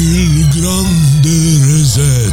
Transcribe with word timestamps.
Il 0.00 0.48
grande 0.50 1.58
reset. 1.66 2.32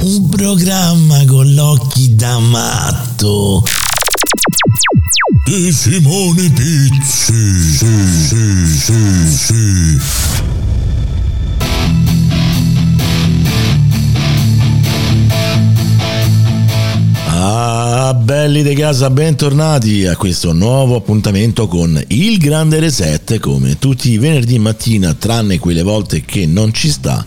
Un 0.00 0.28
programma 0.28 1.24
con 1.24 1.46
gli 1.46 1.58
occhi 1.58 2.14
da 2.14 2.38
matto. 2.38 3.64
Di 5.46 5.72
Simone 5.72 6.50
Pizzi. 6.50 7.76
Sì, 7.76 7.86
sì, 8.26 8.78
sì, 8.78 9.36
sì. 9.36 10.63
Belli 18.14 18.62
di 18.62 18.74
casa, 18.74 19.10
bentornati 19.10 20.06
a 20.06 20.16
questo 20.16 20.52
nuovo 20.52 20.96
appuntamento 20.96 21.66
con 21.66 22.02
il 22.08 22.38
Grande 22.38 22.78
Reset, 22.78 23.38
come 23.38 23.78
tutti 23.78 24.10
i 24.10 24.18
venerdì 24.18 24.58
mattina, 24.58 25.14
tranne 25.14 25.58
quelle 25.58 25.82
volte 25.82 26.22
che 26.22 26.46
non 26.46 26.72
ci 26.72 26.90
sta, 26.90 27.24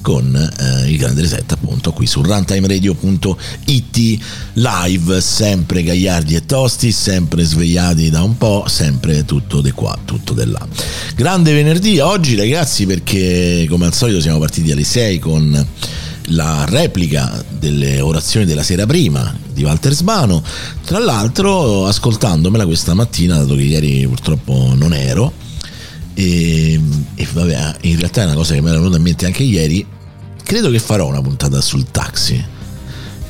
con 0.00 0.34
eh, 0.34 0.90
il 0.90 0.96
Grande 0.96 1.20
Reset 1.20 1.52
appunto 1.52 1.92
qui 1.92 2.06
su 2.06 2.22
runtimeradio.it 2.22 4.18
live, 4.54 5.20
sempre 5.20 5.82
gagliardi 5.82 6.34
e 6.34 6.46
tosti, 6.46 6.90
sempre 6.90 7.44
svegliati 7.44 8.08
da 8.10 8.22
un 8.22 8.36
po', 8.36 8.64
sempre 8.66 9.24
tutto 9.24 9.60
di 9.60 9.70
qua, 9.72 9.96
tutto 10.04 10.32
di 10.32 10.46
là. 10.46 10.66
Grande 11.14 11.52
venerdì 11.52 11.98
oggi 11.98 12.34
ragazzi 12.34 12.86
perché 12.86 13.66
come 13.68 13.86
al 13.86 13.94
solito 13.94 14.20
siamo 14.20 14.38
partiti 14.38 14.72
alle 14.72 14.84
6 14.84 15.18
con 15.18 15.66
la 16.30 16.64
replica 16.68 17.42
delle 17.48 18.00
orazioni 18.00 18.46
della 18.46 18.62
sera 18.62 18.86
prima 18.86 19.34
di 19.52 19.62
Walter 19.62 19.92
Sbano. 19.92 20.42
Tra 20.84 20.98
l'altro, 20.98 21.86
ascoltandomela 21.86 22.66
questa 22.66 22.94
mattina, 22.94 23.38
dato 23.38 23.54
che 23.54 23.62
ieri 23.62 24.06
purtroppo 24.06 24.72
non 24.74 24.92
ero, 24.92 25.32
e, 26.14 26.80
e 27.14 27.28
vabbè, 27.32 27.76
in 27.82 27.98
realtà 27.98 28.22
è 28.22 28.24
una 28.26 28.34
cosa 28.34 28.54
che 28.54 28.60
mi 28.60 28.68
era 28.68 28.78
venuta 28.78 28.96
in 28.96 29.02
mente 29.02 29.26
anche 29.26 29.42
ieri. 29.42 29.86
Credo 30.42 30.70
che 30.70 30.78
farò 30.78 31.06
una 31.06 31.22
puntata 31.22 31.60
sul 31.60 31.90
taxi. 31.90 32.42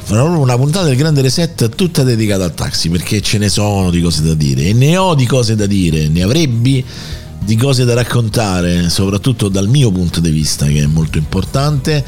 Farò 0.03 0.38
una 0.38 0.56
puntata 0.56 0.86
del 0.86 0.97
grande 0.97 1.20
reset 1.20 1.69
tutta 1.75 2.03
dedicata 2.03 2.44
al 2.44 2.55
taxi 2.55 2.88
perché 2.88 3.20
ce 3.20 3.38
ne 3.38 3.48
sono 3.48 3.91
di 3.91 4.00
cose 4.00 4.22
da 4.22 4.34
dire 4.34 4.64
e 4.64 4.72
ne 4.72 4.97
ho 4.97 5.14
di 5.14 5.25
cose 5.25 5.55
da 5.55 5.66
dire, 5.66 6.08
ne 6.08 6.22
avrebbe 6.22 6.82
di 7.42 7.56
cose 7.56 7.84
da 7.84 7.94
raccontare, 7.94 8.88
soprattutto 8.88 9.48
dal 9.48 9.69
mio 9.69 9.92
punto 9.92 10.19
di 10.20 10.30
vista, 10.30 10.66
che 10.66 10.82
è 10.82 10.86
molto 10.86 11.19
importante 11.19 12.05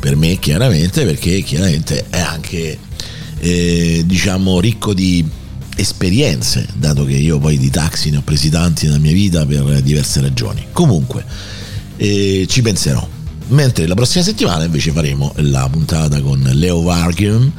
per 0.00 0.16
me 0.16 0.38
chiaramente 0.38 1.04
perché 1.04 1.42
chiaramente 1.42 2.06
è 2.10 2.18
anche 2.18 2.78
eh, 3.38 4.02
diciamo 4.04 4.58
ricco 4.58 4.92
di 4.92 5.24
esperienze 5.76 6.66
dato 6.74 7.04
che 7.04 7.14
io 7.14 7.38
poi 7.38 7.56
di 7.56 7.70
taxi 7.70 8.10
ne 8.10 8.18
ho 8.18 8.22
presi 8.22 8.50
tanti 8.50 8.86
nella 8.86 8.98
mia 8.98 9.12
vita 9.12 9.46
per 9.46 9.80
diverse 9.82 10.20
ragioni. 10.20 10.66
Comunque 10.72 11.24
eh, 11.96 12.46
ci 12.48 12.62
penserò. 12.62 13.06
Mentre 13.48 13.86
la 13.86 13.94
prossima 13.94 14.22
settimana 14.22 14.64
invece 14.64 14.92
faremo 14.92 15.32
la 15.36 15.68
puntata 15.70 16.20
con 16.20 16.40
Leo 16.52 16.82
Vargium 16.82 17.50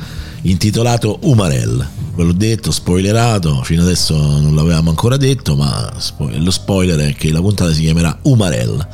intitolato 0.43 1.19
Umarell 1.21 1.87
ve 2.13 2.23
l'ho 2.23 2.33
detto, 2.33 2.71
spoilerato, 2.71 3.61
fino 3.63 3.81
adesso 3.81 4.15
non 4.15 4.55
l'avevamo 4.55 4.89
ancora 4.89 5.17
detto, 5.17 5.55
ma 5.55 5.91
lo 6.17 6.51
spoiler 6.51 6.99
è 6.99 7.15
che 7.15 7.31
la 7.31 7.41
puntata 7.41 7.73
si 7.73 7.81
chiamerà 7.81 8.17
Umarell 8.23 8.87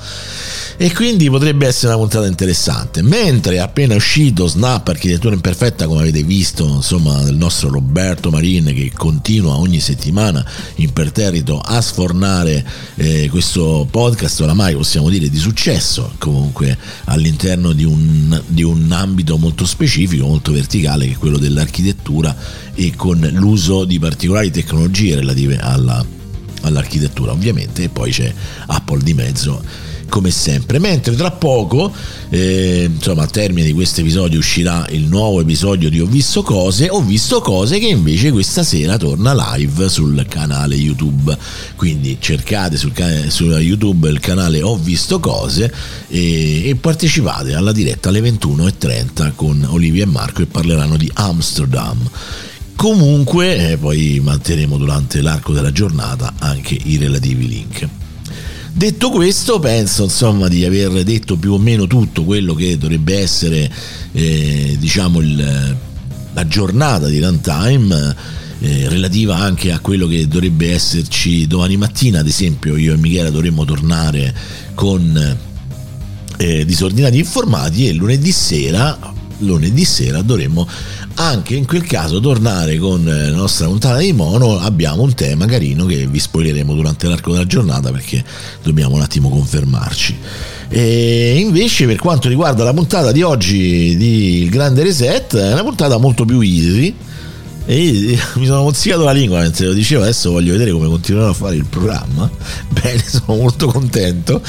e 0.80 0.94
quindi 0.94 1.28
potrebbe 1.28 1.66
essere 1.66 1.88
una 1.88 2.02
puntata 2.02 2.28
interessante. 2.28 3.02
Mentre 3.02 3.60
appena 3.60 3.96
uscito 3.96 4.46
Snap 4.46 4.88
Architettura 4.88 5.34
Imperfetta, 5.34 5.88
come 5.88 6.02
avete 6.02 6.22
visto, 6.22 6.66
insomma, 6.68 7.24
del 7.24 7.36
nostro 7.36 7.70
Roberto 7.70 8.30
Marin 8.30 8.66
che 8.66 8.92
continua 8.96 9.58
ogni 9.58 9.80
settimana 9.80 10.46
imperterrito 10.76 11.60
a 11.60 11.82
sfornare 11.82 12.64
eh, 12.96 13.28
questo 13.30 13.88
podcast, 13.90 14.40
oramai 14.42 14.76
possiamo 14.76 15.10
dire 15.10 15.30
di 15.30 15.38
successo, 15.38 16.14
comunque 16.20 16.78
all'interno 17.06 17.72
di 17.72 17.84
un, 17.84 18.40
di 18.46 18.62
un 18.62 18.92
ambito 18.92 19.38
molto 19.38 19.66
specifico, 19.66 20.28
molto 20.28 20.52
verticale, 20.52 21.08
che 21.08 21.14
è 21.14 21.18
quello 21.18 21.40
dell'architettura 21.40 22.36
e 22.78 22.94
con 22.96 23.20
l'uso 23.34 23.86
di 23.86 23.98
particolari 23.98 24.52
tecnologie 24.52 25.16
relative 25.16 25.58
alla, 25.58 26.06
all'architettura 26.62 27.32
ovviamente 27.32 27.84
e 27.84 27.90
poi 27.90 28.12
c'è 28.12 28.32
Apple 28.68 29.02
di 29.02 29.14
mezzo 29.16 29.62
come 30.10 30.32
sempre. 30.32 30.80
Mentre 30.80 31.16
tra 31.16 31.32
poco, 31.32 31.92
eh, 32.30 32.90
insomma, 32.94 33.24
a 33.24 33.28
termine 33.28 33.66
di 33.66 33.74
questo 33.74 34.02
episodio 34.02 34.40
uscirà 34.40 34.88
il 34.90 35.04
nuovo 35.04 35.42
episodio 35.42 35.90
di 35.90 36.00
Ho 36.00 36.06
visto 36.06 36.44
cose. 36.44 36.88
Ho 36.90 37.02
visto 37.02 37.42
cose 37.42 37.80
che 37.80 37.88
invece 37.88 38.32
questa 38.32 38.64
sera 38.64 38.98
torna 38.98 39.56
live 39.56 39.90
sul 39.90 40.26
canale 40.28 40.76
YouTube. 40.76 41.38
Quindi 41.76 42.18
cercate 42.20 42.78
sul 42.78 42.94
canale, 42.94 43.30
su 43.30 43.46
YouTube 43.46 44.10
il 44.10 44.20
canale 44.20 44.62
Ho 44.62 44.78
visto 44.78 45.20
cose 45.20 45.74
e, 46.08 46.70
e 46.70 46.76
partecipate 46.76 47.54
alla 47.54 47.72
diretta 47.72 48.10
alle 48.10 48.22
21.30 48.22 49.34
con 49.36 49.66
Olivia 49.70 50.04
e 50.04 50.08
Marco 50.08 50.42
e 50.42 50.46
parleranno 50.46 50.98
di 50.98 51.10
Amsterdam. 51.14 51.98
Comunque, 52.78 53.72
eh, 53.72 53.78
poi 53.78 54.20
manterremo 54.22 54.78
durante 54.78 55.22
l'arco 55.22 55.52
della 55.52 55.72
giornata 55.72 56.36
anche 56.38 56.78
i 56.80 56.98
relativi 56.98 57.48
link. 57.48 57.90
Detto 58.72 59.10
questo, 59.10 59.58
penso 59.58 60.04
insomma 60.04 60.48
di 60.48 60.64
aver 60.64 61.04
detto 61.04 61.38
più 61.38 61.54
o 61.54 61.58
meno 61.58 61.88
tutto 61.88 62.24
quello 62.24 62.54
che 62.54 62.78
dovrebbe 62.78 63.18
essere 63.18 63.68
eh, 64.12 64.76
diciamo 64.78 65.20
il, 65.22 65.76
la 66.32 66.48
giornata 66.48 67.08
di 67.08 67.20
runtime 67.20 68.16
eh, 68.60 68.88
relativa 68.88 69.38
anche 69.38 69.72
a 69.72 69.80
quello 69.80 70.06
che 70.06 70.28
dovrebbe 70.28 70.72
esserci 70.72 71.48
domani 71.48 71.78
mattina, 71.78 72.20
ad 72.20 72.28
esempio 72.28 72.78
io 72.78 72.94
e 72.94 72.98
Michela 72.98 73.32
dovremmo 73.32 73.66
tornare 73.66 74.32
con 74.76 75.38
eh, 76.38 76.64
disordinati 76.64 77.18
informati 77.18 77.88
e 77.88 77.94
lunedì 77.94 78.32
sera, 78.32 79.16
lunedì 79.40 79.84
sera 79.84 80.22
dovremmo 80.22 80.68
anche 81.20 81.56
in 81.56 81.66
quel 81.66 81.84
caso 81.84 82.20
tornare 82.20 82.78
con 82.78 83.08
eh, 83.08 83.30
la 83.30 83.36
nostra 83.36 83.68
puntata 83.68 83.98
di 83.98 84.14
mono. 84.14 84.60
Abbiamo 84.60 85.04
un 85.04 85.14
tema 85.14 85.46
carino 85.46 85.86
che 85.86 86.08
vi 86.08 86.20
spoileremo 86.20 86.74
durante 86.74 87.08
l'arco 87.08 87.32
della 87.32 87.46
giornata 87.46 87.92
perché 87.92 88.24
dobbiamo 88.64 88.96
un 88.96 89.02
attimo 89.02 89.30
confermarci. 89.30 90.18
E 90.70 91.38
invece 91.40 91.86
per 91.86 91.98
quanto 91.98 92.28
riguarda 92.28 92.64
la 92.64 92.74
puntata 92.74 93.12
di 93.12 93.22
oggi 93.22 93.96
di 93.98 94.42
Il 94.44 94.50
Grande 94.50 94.84
Reset 94.84 95.36
è 95.36 95.54
una 95.54 95.64
puntata 95.64 95.98
molto 95.98 96.26
più 96.26 96.42
easy 96.42 96.94
e 97.70 98.18
mi 98.36 98.46
sono 98.46 98.64
mozzicato 98.64 99.04
la 99.04 99.12
lingua 99.12 99.42
mentre 99.42 99.66
lo 99.66 99.74
dicevo 99.74 100.04
adesso 100.04 100.32
voglio 100.32 100.54
vedere 100.54 100.72
come 100.72 100.88
continuerò 100.88 101.30
a 101.30 101.34
fare 101.34 101.56
il 101.56 101.66
programma. 101.66 102.30
Bene 102.72 103.04
sono 103.06 103.36
molto 103.36 103.68
contento. 103.68 104.42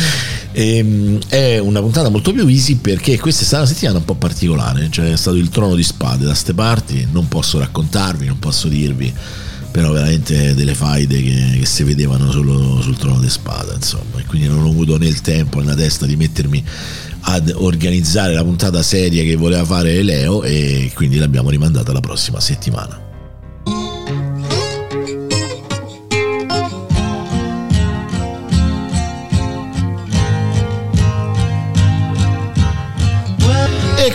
E, 0.52 0.76
ehm, 0.76 1.18
è 1.26 1.58
una 1.58 1.80
puntata 1.80 2.08
molto 2.10 2.32
più 2.32 2.46
easy 2.46 2.76
perché 2.76 3.18
questa 3.18 3.42
è 3.42 3.44
stata 3.44 3.62
una 3.64 3.72
settimana 3.72 3.98
un 3.98 4.04
po' 4.04 4.14
particolare 4.14 4.88
cioè 4.90 5.12
è 5.12 5.16
stato 5.16 5.36
il 5.36 5.48
trono 5.48 5.74
di 5.74 5.82
spade. 5.82 6.24
Da 6.24 6.34
ste 6.34 6.54
parti 6.54 7.08
non 7.10 7.26
posso 7.26 7.58
raccontarvi 7.58 8.26
non 8.26 8.38
posso 8.38 8.68
dirvi 8.68 9.12
però 9.70 9.90
veramente 9.92 10.54
delle 10.54 10.74
faide 10.74 11.20
che, 11.20 11.58
che 11.58 11.66
si 11.66 11.82
vedevano 11.82 12.30
solo 12.30 12.80
sul 12.80 12.96
trono 12.96 13.18
di 13.18 13.28
spada 13.28 13.74
insomma. 13.74 14.18
E 14.18 14.26
quindi 14.26 14.46
non 14.46 14.62
ho 14.62 14.70
avuto 14.70 14.96
né 14.96 15.08
il 15.08 15.20
tempo 15.22 15.58
né 15.58 15.66
la 15.66 15.74
testa 15.74 16.06
di 16.06 16.14
mettermi 16.14 16.64
ad 17.22 17.52
organizzare 17.56 18.32
la 18.32 18.44
puntata 18.44 18.80
seria 18.80 19.24
che 19.24 19.34
voleva 19.34 19.64
fare 19.64 20.02
Leo 20.04 20.44
e 20.44 20.92
quindi 20.94 21.18
l'abbiamo 21.18 21.50
rimandata 21.50 21.92
la 21.92 22.00
prossima 22.00 22.38
settimana 22.38 23.06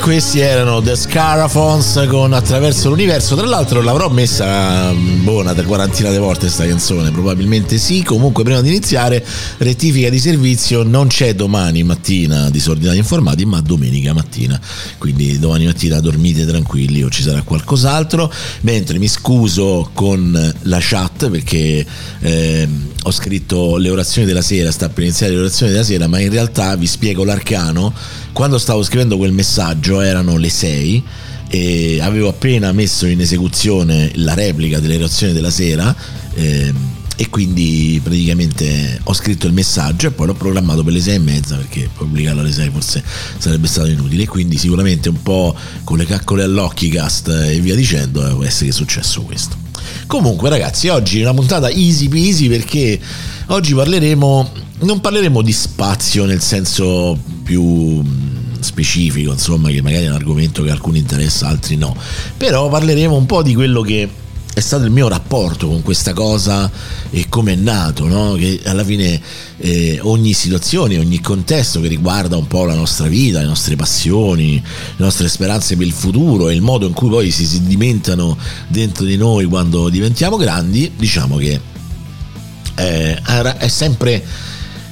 questi 0.04 0.42
erano 0.42 0.82
The 0.82 0.98
Scarafons 0.98 2.08
con 2.10 2.34
Attraverso 2.34 2.90
l'universo. 2.90 3.38
Tra 3.38 3.46
l'altro 3.46 3.82
l'avrò 3.82 4.10
messa 4.10 4.92
mm, 4.92 5.24
boh, 5.24 5.40
una 5.40 5.54
quarantina 5.54 6.12
di 6.12 6.18
volte 6.18 6.42
questa 6.42 6.68
canzone, 6.68 7.10
probabilmente 7.10 7.78
sì. 7.78 8.04
Comunque, 8.04 8.44
prima 8.44 8.60
di 8.60 8.68
iniziare, 8.68 9.26
rettifica 9.60 10.10
di 10.10 10.20
servizio: 10.20 10.84
non 10.84 11.08
c'è 11.08 11.36
domani 11.36 11.84
mattina 11.84 12.50
disordinati 12.50 12.98
informati, 12.98 13.46
ma 13.46 13.62
domenica 13.62 14.12
mattina. 14.12 14.60
Quindi 14.98 15.40
domani 15.40 15.68
mattina 15.68 16.02
dormite 16.02 16.46
tranquilli 16.46 17.02
o 17.02 17.10
ci 17.10 17.24
sarà 17.24 17.42
qualcos'altro. 17.42 18.30
Mentre 18.62 19.00
mi 19.00 19.08
scuso 19.08 19.90
con 19.94 20.54
la 20.64 20.80
chat 20.82 21.30
perché 21.30 21.86
eh, 22.20 22.68
ho 23.04 23.12
scritto 23.12 23.78
le 23.78 23.90
orazioni 23.90 24.26
della 24.26 24.42
sera, 24.42 24.72
sta 24.72 24.90
per 24.90 25.04
iniziare 25.04 25.34
le 25.34 25.40
orazioni 25.40 25.72
della 25.72 25.84
sera, 25.84 26.08
ma 26.08 26.20
in 26.20 26.30
realtà 26.30 26.76
vi 26.76 26.88
spiego 26.88 27.24
l'arcano. 27.24 27.94
Quando 28.32 28.58
stavo 28.58 28.84
scrivendo 28.84 29.18
quel 29.18 29.34
messaggio 29.34 30.02
erano 30.02 30.38
le 30.38 30.50
6 30.50 31.04
e 31.50 32.00
avevo 32.02 32.30
appena 32.30 32.72
messo 32.72 33.06
in 33.06 33.20
esecuzione 33.20 34.12
la 34.16 34.34
replica 34.34 34.80
delle 34.80 34.98
reazioni 34.98 35.34
della 35.34 35.52
sera 35.52 35.96
eh, 36.34 36.74
e 37.16 37.30
quindi 37.30 38.00
praticamente 38.02 39.00
ho 39.04 39.14
scritto 39.14 39.46
il 39.46 39.54
messaggio 39.54 40.08
e 40.08 40.12
poi 40.12 40.28
l'ho 40.28 40.34
programmato 40.34 40.84
per 40.84 40.94
le 40.94 41.02
6 41.02 41.14
e 41.14 41.20
mezza 41.20 41.56
perché 41.58 41.90
pubblicarlo 41.96 42.42
alle 42.42 42.52
6 42.52 42.70
forse 42.72 43.04
sarebbe 43.38 43.68
stato 43.68 43.90
inutile. 43.90 44.26
Quindi 44.26 44.58
sicuramente 44.58 45.10
un 45.10 45.22
po' 45.22 45.56
con 45.84 45.98
le 45.98 46.06
caccole 46.06 46.44
all'occhi 46.44 46.90
cast 46.90 47.28
e 47.28 47.60
via 47.60 47.76
dicendo 47.76 48.22
può 48.36 48.44
essere 48.46 48.66
che 48.66 48.72
è 48.72 48.74
successo 48.74 49.22
questo 49.24 49.63
comunque 50.08 50.50
ragazzi 50.50 50.88
oggi 50.88 51.20
è 51.20 51.24
una 51.24 51.34
puntata 51.34 51.70
easy 51.70 52.08
peasy 52.08 52.48
perché 52.50 53.00
Oggi 53.48 53.74
parleremo, 53.74 54.52
non 54.80 55.02
parleremo 55.02 55.42
di 55.42 55.52
spazio 55.52 56.24
nel 56.26 56.42
senso 56.42 57.18
più 57.44 58.02
specifico, 58.60 59.34
insomma, 59.34 59.70
che 59.70 59.82
magari 59.82 60.06
è 60.06 60.08
un 60.08 60.16
argomento 60.16 60.64
che 60.64 60.72
alcuni 60.72 61.00
interessa, 61.00 61.48
altri 61.48 61.76
no, 61.76 61.96
però 62.38 62.70
parleremo 62.70 63.14
un 63.14 63.26
po' 63.26 63.44
di 63.44 63.54
quello 63.54 63.82
che 63.82 64.10
è 64.54 64.60
stato 64.60 64.84
il 64.84 64.92
mio 64.92 65.08
rapporto 65.08 65.68
con 65.68 65.82
questa 65.82 66.14
cosa 66.14 66.70
e 67.10 67.26
come 67.28 67.54
è 67.54 67.56
nato, 67.56 68.08
no? 68.08 68.34
che 68.34 68.62
alla 68.66 68.84
fine 68.84 69.20
eh, 69.58 70.00
ogni 70.04 70.34
situazione, 70.34 71.00
ogni 71.00 71.22
contesto 71.22 71.82
che 71.82 71.88
riguarda 71.88 72.38
un 72.38 72.46
po' 72.46 72.66
la 72.66 72.76
nostra 72.76 73.08
vita, 73.08 73.40
le 73.40 73.48
nostre 73.48 73.76
passioni, 73.76 74.62
le 74.62 75.04
nostre 75.04 75.28
speranze 75.28 75.76
per 75.76 75.88
il 75.88 75.94
futuro 75.94 76.50
e 76.50 76.54
il 76.54 76.62
modo 76.62 76.86
in 76.86 76.94
cui 76.94 77.10
poi 77.10 77.32
si 77.32 77.46
sedimentano 77.46 78.38
dentro 78.68 79.06
di 79.06 79.18
noi 79.18 79.46
quando 79.46 79.90
diventiamo 79.90 80.38
grandi, 80.38 80.92
diciamo 80.96 81.38
che 81.38 81.60
eh, 82.76 83.22
è 83.58 83.68
sempre 83.68 84.24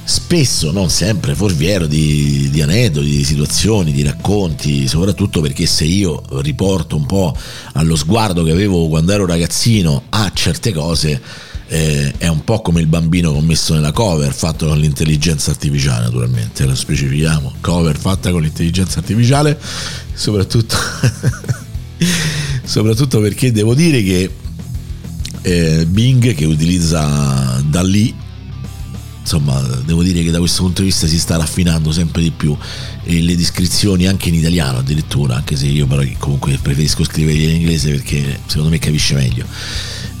spesso, 0.04 0.72
non 0.72 0.90
sempre, 0.90 1.34
forviero 1.34 1.86
di, 1.86 2.48
di, 2.50 2.60
aneddoti, 2.62 3.08
di 3.08 3.24
situazioni, 3.24 3.92
di 3.92 4.02
racconti, 4.02 4.88
soprattutto 4.88 5.40
perché 5.40 5.66
se 5.66 5.84
io 5.84 6.22
riporto 6.40 6.96
un 6.96 7.06
po' 7.06 7.36
allo 7.72 7.96
sguardo 7.96 8.42
che 8.42 8.50
avevo 8.50 8.88
quando 8.88 9.12
ero 9.12 9.26
ragazzino 9.26 10.04
a 10.10 10.30
certe 10.34 10.72
cose, 10.72 11.20
eh, 11.68 12.12
è 12.18 12.28
un 12.28 12.44
po' 12.44 12.60
come 12.60 12.80
il 12.80 12.86
bambino 12.86 13.32
commesso 13.32 13.72
nella 13.74 13.92
cover, 13.92 14.32
fatto 14.32 14.66
con 14.66 14.78
l'intelligenza 14.78 15.50
artificiale 15.50 16.04
naturalmente, 16.04 16.66
lo 16.66 16.74
specifichiamo, 16.74 17.54
cover 17.60 17.96
fatta 17.96 18.30
con 18.30 18.42
l'intelligenza 18.42 18.98
artificiale, 18.98 19.58
soprattutto, 20.12 20.76
soprattutto 22.64 23.20
perché 23.20 23.52
devo 23.52 23.74
dire 23.74 24.02
che 24.02 24.30
eh, 25.42 25.86
Bing 25.86 26.34
che 26.34 26.44
utilizza 26.44 27.62
da 27.64 27.82
lì 27.82 28.14
insomma 29.22 29.60
devo 29.84 30.02
dire 30.02 30.22
che 30.22 30.30
da 30.30 30.38
questo 30.38 30.62
punto 30.62 30.82
di 30.82 30.88
vista 30.88 31.06
si 31.06 31.18
sta 31.18 31.36
raffinando 31.36 31.92
sempre 31.92 32.22
di 32.22 32.32
più 32.32 32.56
e 33.04 33.22
le 33.22 33.36
descrizioni 33.36 34.06
anche 34.06 34.28
in 34.28 34.34
italiano 34.34 34.78
addirittura 34.78 35.36
anche 35.36 35.56
se 35.56 35.66
io 35.66 35.86
però 35.86 36.02
comunque 36.18 36.58
preferisco 36.60 37.04
scrivere 37.04 37.38
in 37.38 37.60
inglese 37.60 37.90
perché 37.90 38.40
secondo 38.46 38.70
me 38.70 38.78
capisce 38.78 39.14
meglio 39.14 39.46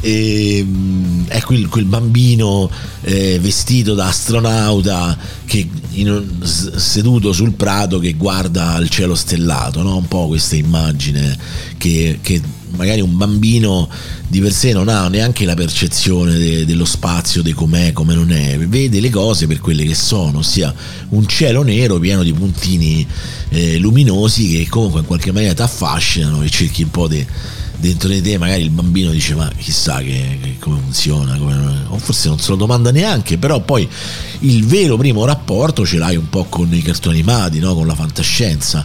e, 0.00 0.64
mm, 0.66 1.26
è 1.28 1.40
quel, 1.42 1.68
quel 1.68 1.84
bambino 1.84 2.68
eh, 3.02 3.38
vestito 3.40 3.94
da 3.94 4.06
astronauta 4.06 5.16
che 5.44 5.68
in, 5.90 6.38
seduto 6.42 7.32
sul 7.32 7.52
prato 7.52 7.98
che 7.98 8.14
guarda 8.14 8.76
il 8.78 8.88
cielo 8.88 9.14
stellato 9.14 9.82
no? 9.82 9.96
un 9.96 10.08
po' 10.08 10.26
questa 10.26 10.56
immagine 10.56 11.36
che, 11.76 12.18
che 12.20 12.40
magari 12.76 13.00
un 13.00 13.16
bambino 13.16 13.88
di 14.28 14.40
per 14.40 14.52
sé 14.52 14.72
non 14.72 14.88
ha 14.88 15.08
neanche 15.08 15.44
la 15.44 15.54
percezione 15.54 16.36
de, 16.36 16.64
dello 16.64 16.84
spazio, 16.84 17.42
di 17.42 17.52
com'è, 17.52 17.92
come 17.92 18.14
non 18.14 18.30
è, 18.32 18.58
vede 18.58 19.00
le 19.00 19.10
cose 19.10 19.46
per 19.46 19.60
quelle 19.60 19.84
che 19.84 19.94
sono, 19.94 20.38
ossia 20.38 20.74
un 21.10 21.26
cielo 21.26 21.62
nero 21.62 21.98
pieno 21.98 22.22
di 22.22 22.32
puntini 22.32 23.06
eh, 23.50 23.78
luminosi 23.78 24.56
che 24.56 24.68
comunque 24.68 25.00
in 25.00 25.06
qualche 25.06 25.32
maniera 25.32 25.54
ti 25.54 25.62
affascinano 25.62 26.42
e 26.42 26.50
cerchi 26.50 26.82
un 26.82 26.90
po' 26.90 27.08
di 27.08 27.24
dentro 27.82 28.08
di 28.08 28.22
te. 28.22 28.38
Magari 28.38 28.62
il 28.62 28.70
bambino 28.70 29.10
dice 29.10 29.34
ma 29.34 29.50
chissà 29.56 29.98
che, 29.98 30.38
che, 30.40 30.56
come 30.58 30.78
funziona 30.80 31.36
come, 31.36 31.84
o 31.88 31.98
forse 31.98 32.28
non 32.28 32.38
se 32.38 32.50
lo 32.50 32.56
domanda 32.56 32.90
neanche 32.92 33.38
però 33.38 33.60
poi 33.60 33.88
il 34.40 34.64
vero 34.64 34.96
primo 34.96 35.24
rapporto 35.24 35.84
ce 35.84 35.98
l'hai 35.98 36.16
un 36.16 36.28
po' 36.28 36.44
con 36.44 36.72
i 36.72 36.80
cartoni 36.80 37.18
animati 37.18 37.58
no? 37.58 37.74
con 37.74 37.86
la 37.86 37.94
fantascienza 37.94 38.84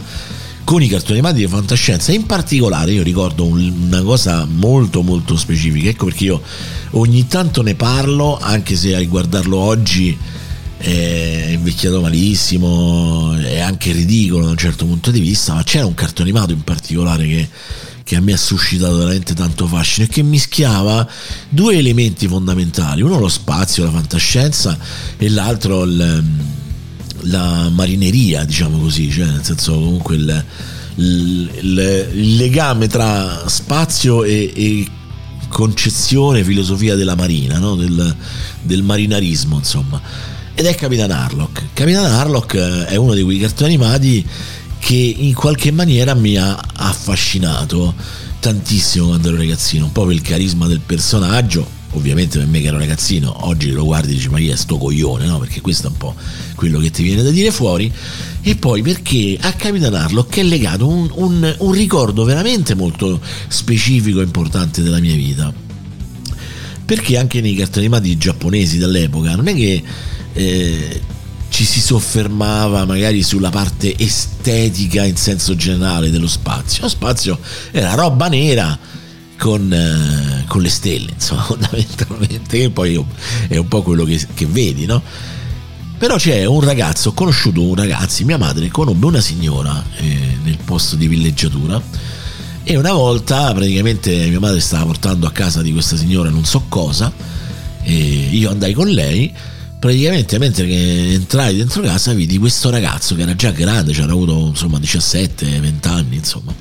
con 0.68 0.82
i 0.82 0.88
cartoni 0.88 1.20
animati 1.20 1.38
di 1.38 1.48
fantascienza. 1.48 2.12
In 2.12 2.26
particolare 2.26 2.92
io 2.92 3.02
ricordo 3.02 3.46
una 3.46 4.02
cosa 4.02 4.44
molto 4.44 5.00
molto 5.00 5.34
specifica, 5.34 5.88
ecco 5.88 6.04
perché 6.04 6.24
io 6.24 6.42
ogni 6.90 7.26
tanto 7.26 7.62
ne 7.62 7.74
parlo, 7.74 8.36
anche 8.38 8.76
se 8.76 8.94
a 8.94 9.02
guardarlo 9.02 9.56
oggi 9.56 10.14
è 10.76 11.52
invecchiato 11.54 12.02
malissimo, 12.02 13.34
è 13.34 13.60
anche 13.60 13.92
ridicolo 13.92 14.44
da 14.44 14.50
un 14.50 14.58
certo 14.58 14.84
punto 14.84 15.10
di 15.10 15.20
vista, 15.20 15.54
ma 15.54 15.62
c'era 15.62 15.86
un 15.86 15.94
cartone 15.94 16.28
animato 16.28 16.52
in 16.52 16.62
particolare 16.62 17.26
che, 17.26 17.48
che 18.04 18.16
a 18.16 18.20
me 18.20 18.34
ha 18.34 18.36
suscitato 18.36 18.98
veramente 18.98 19.32
tanto 19.32 19.66
fascino 19.66 20.04
e 20.04 20.10
che 20.10 20.22
mischiava 20.22 21.08
due 21.48 21.78
elementi 21.78 22.28
fondamentali, 22.28 23.00
uno 23.00 23.18
lo 23.18 23.28
spazio, 23.28 23.84
la 23.84 23.90
fantascienza 23.90 24.78
e 25.16 25.30
l'altro 25.30 25.84
il 25.84 26.22
la 27.22 27.68
marineria, 27.70 28.44
diciamo 28.44 28.78
così, 28.78 29.10
cioè 29.10 29.26
nel 29.26 29.44
senso 29.44 29.74
comunque 29.74 30.16
il, 30.16 30.44
il, 30.96 32.08
il 32.12 32.36
legame 32.36 32.86
tra 32.86 33.48
spazio 33.48 34.24
e, 34.24 34.52
e, 34.54 34.86
concezione, 35.48 36.44
filosofia 36.44 36.94
della 36.94 37.14
marina, 37.14 37.58
no? 37.58 37.74
del, 37.74 38.14
del, 38.62 38.82
marinarismo, 38.82 39.56
insomma. 39.56 40.00
Ed 40.54 40.66
è 40.66 40.74
Capitan 40.74 41.10
Harlock. 41.10 41.68
Capitan 41.72 42.04
Harlock 42.04 42.56
è 42.56 42.96
uno 42.96 43.14
di 43.14 43.22
quei 43.22 43.38
cartoni 43.38 43.74
animati 43.74 44.26
che 44.78 45.14
in 45.18 45.34
qualche 45.34 45.70
maniera 45.70 46.14
mi 46.14 46.36
ha 46.36 46.58
affascinato 46.74 47.94
tantissimo 48.40 49.08
quando 49.08 49.28
ero 49.28 49.36
ragazzino, 49.36 49.86
un 49.86 49.92
po' 49.92 50.04
per 50.04 50.14
il 50.14 50.22
carisma 50.22 50.66
del 50.66 50.80
personaggio, 50.80 51.77
ovviamente 51.92 52.38
per 52.38 52.46
me 52.46 52.60
che 52.60 52.66
ero 52.66 52.78
ragazzino, 52.78 53.46
oggi 53.46 53.70
lo 53.70 53.84
guardi 53.84 54.12
e 54.12 54.14
dici 54.14 54.28
ma 54.28 54.38
chi 54.38 54.52
sto 54.56 54.76
coglione, 54.76 55.26
no? 55.26 55.38
Perché 55.38 55.60
questo 55.60 55.86
è 55.86 55.90
un 55.90 55.96
po' 55.96 56.14
quello 56.54 56.78
che 56.78 56.90
ti 56.90 57.02
viene 57.02 57.22
da 57.22 57.30
dire 57.30 57.50
fuori. 57.50 57.92
E 58.40 58.56
poi 58.56 58.82
perché 58.82 59.36
a 59.40 59.52
Capitan 59.52 59.94
Harlock 59.94 60.38
è 60.38 60.42
legato 60.42 60.86
un, 60.88 61.10
un, 61.14 61.54
un 61.58 61.72
ricordo 61.72 62.24
veramente 62.24 62.74
molto 62.74 63.20
specifico 63.48 64.20
e 64.20 64.24
importante 64.24 64.82
della 64.82 65.00
mia 65.00 65.14
vita. 65.14 65.52
Perché 66.84 67.18
anche 67.18 67.40
nei 67.40 67.54
cartoni 67.54 67.86
animati 67.86 68.16
giapponesi 68.16 68.78
dell'epoca 68.78 69.34
non 69.34 69.48
è 69.48 69.54
che 69.54 69.82
eh, 70.32 71.00
ci 71.50 71.64
si 71.64 71.80
soffermava 71.80 72.84
magari 72.84 73.22
sulla 73.22 73.50
parte 73.50 73.94
estetica 73.98 75.04
in 75.04 75.16
senso 75.16 75.54
generale 75.54 76.10
dello 76.10 76.28
spazio. 76.28 76.82
Lo 76.82 76.88
spazio 76.88 77.38
era 77.72 77.94
roba 77.94 78.28
nera 78.28 78.78
con, 79.38 79.72
eh, 79.72 80.44
con, 80.46 80.60
le 80.60 80.68
stelle, 80.68 81.12
insomma, 81.12 81.42
fondamentalmente, 81.48 82.58
che 82.58 82.70
poi 82.70 83.02
è 83.48 83.56
un 83.56 83.68
po' 83.68 83.82
quello 83.82 84.04
che, 84.04 84.20
che 84.34 84.46
vedi, 84.46 84.84
no? 84.84 85.02
Però 85.96 86.16
c'è 86.16 86.44
un 86.44 86.60
ragazzo, 86.60 87.08
ho 87.10 87.12
conosciuto 87.12 87.62
un 87.62 87.74
ragazzo, 87.74 88.24
mia 88.24 88.38
madre 88.38 88.68
conobbe 88.68 89.06
una 89.06 89.20
signora 89.20 89.82
eh, 89.96 90.36
nel 90.44 90.58
posto 90.64 90.94
di 90.94 91.08
villeggiatura 91.08 91.82
e 92.62 92.76
una 92.76 92.92
volta 92.92 93.52
praticamente 93.52 94.14
mia 94.28 94.38
madre 94.38 94.60
stava 94.60 94.84
portando 94.84 95.26
a 95.26 95.32
casa 95.32 95.62
di 95.62 95.72
questa 95.72 95.96
signora 95.96 96.28
non 96.28 96.44
so 96.44 96.66
cosa 96.68 97.10
e 97.82 97.94
io 97.94 98.50
andai 98.50 98.74
con 98.74 98.88
lei 98.88 99.32
praticamente 99.80 100.38
mentre 100.38 100.66
entrai 100.66 101.56
dentro 101.56 101.80
casa 101.82 102.12
vidi 102.12 102.38
questo 102.38 102.68
ragazzo 102.68 103.14
che 103.14 103.22
era 103.22 103.34
già 103.34 103.50
grande, 103.52 103.92
cioè 103.92 104.04
avuto 104.04 104.48
insomma 104.48 104.78
17-20 104.78 105.88
anni 105.88 106.16
insomma 106.16 106.54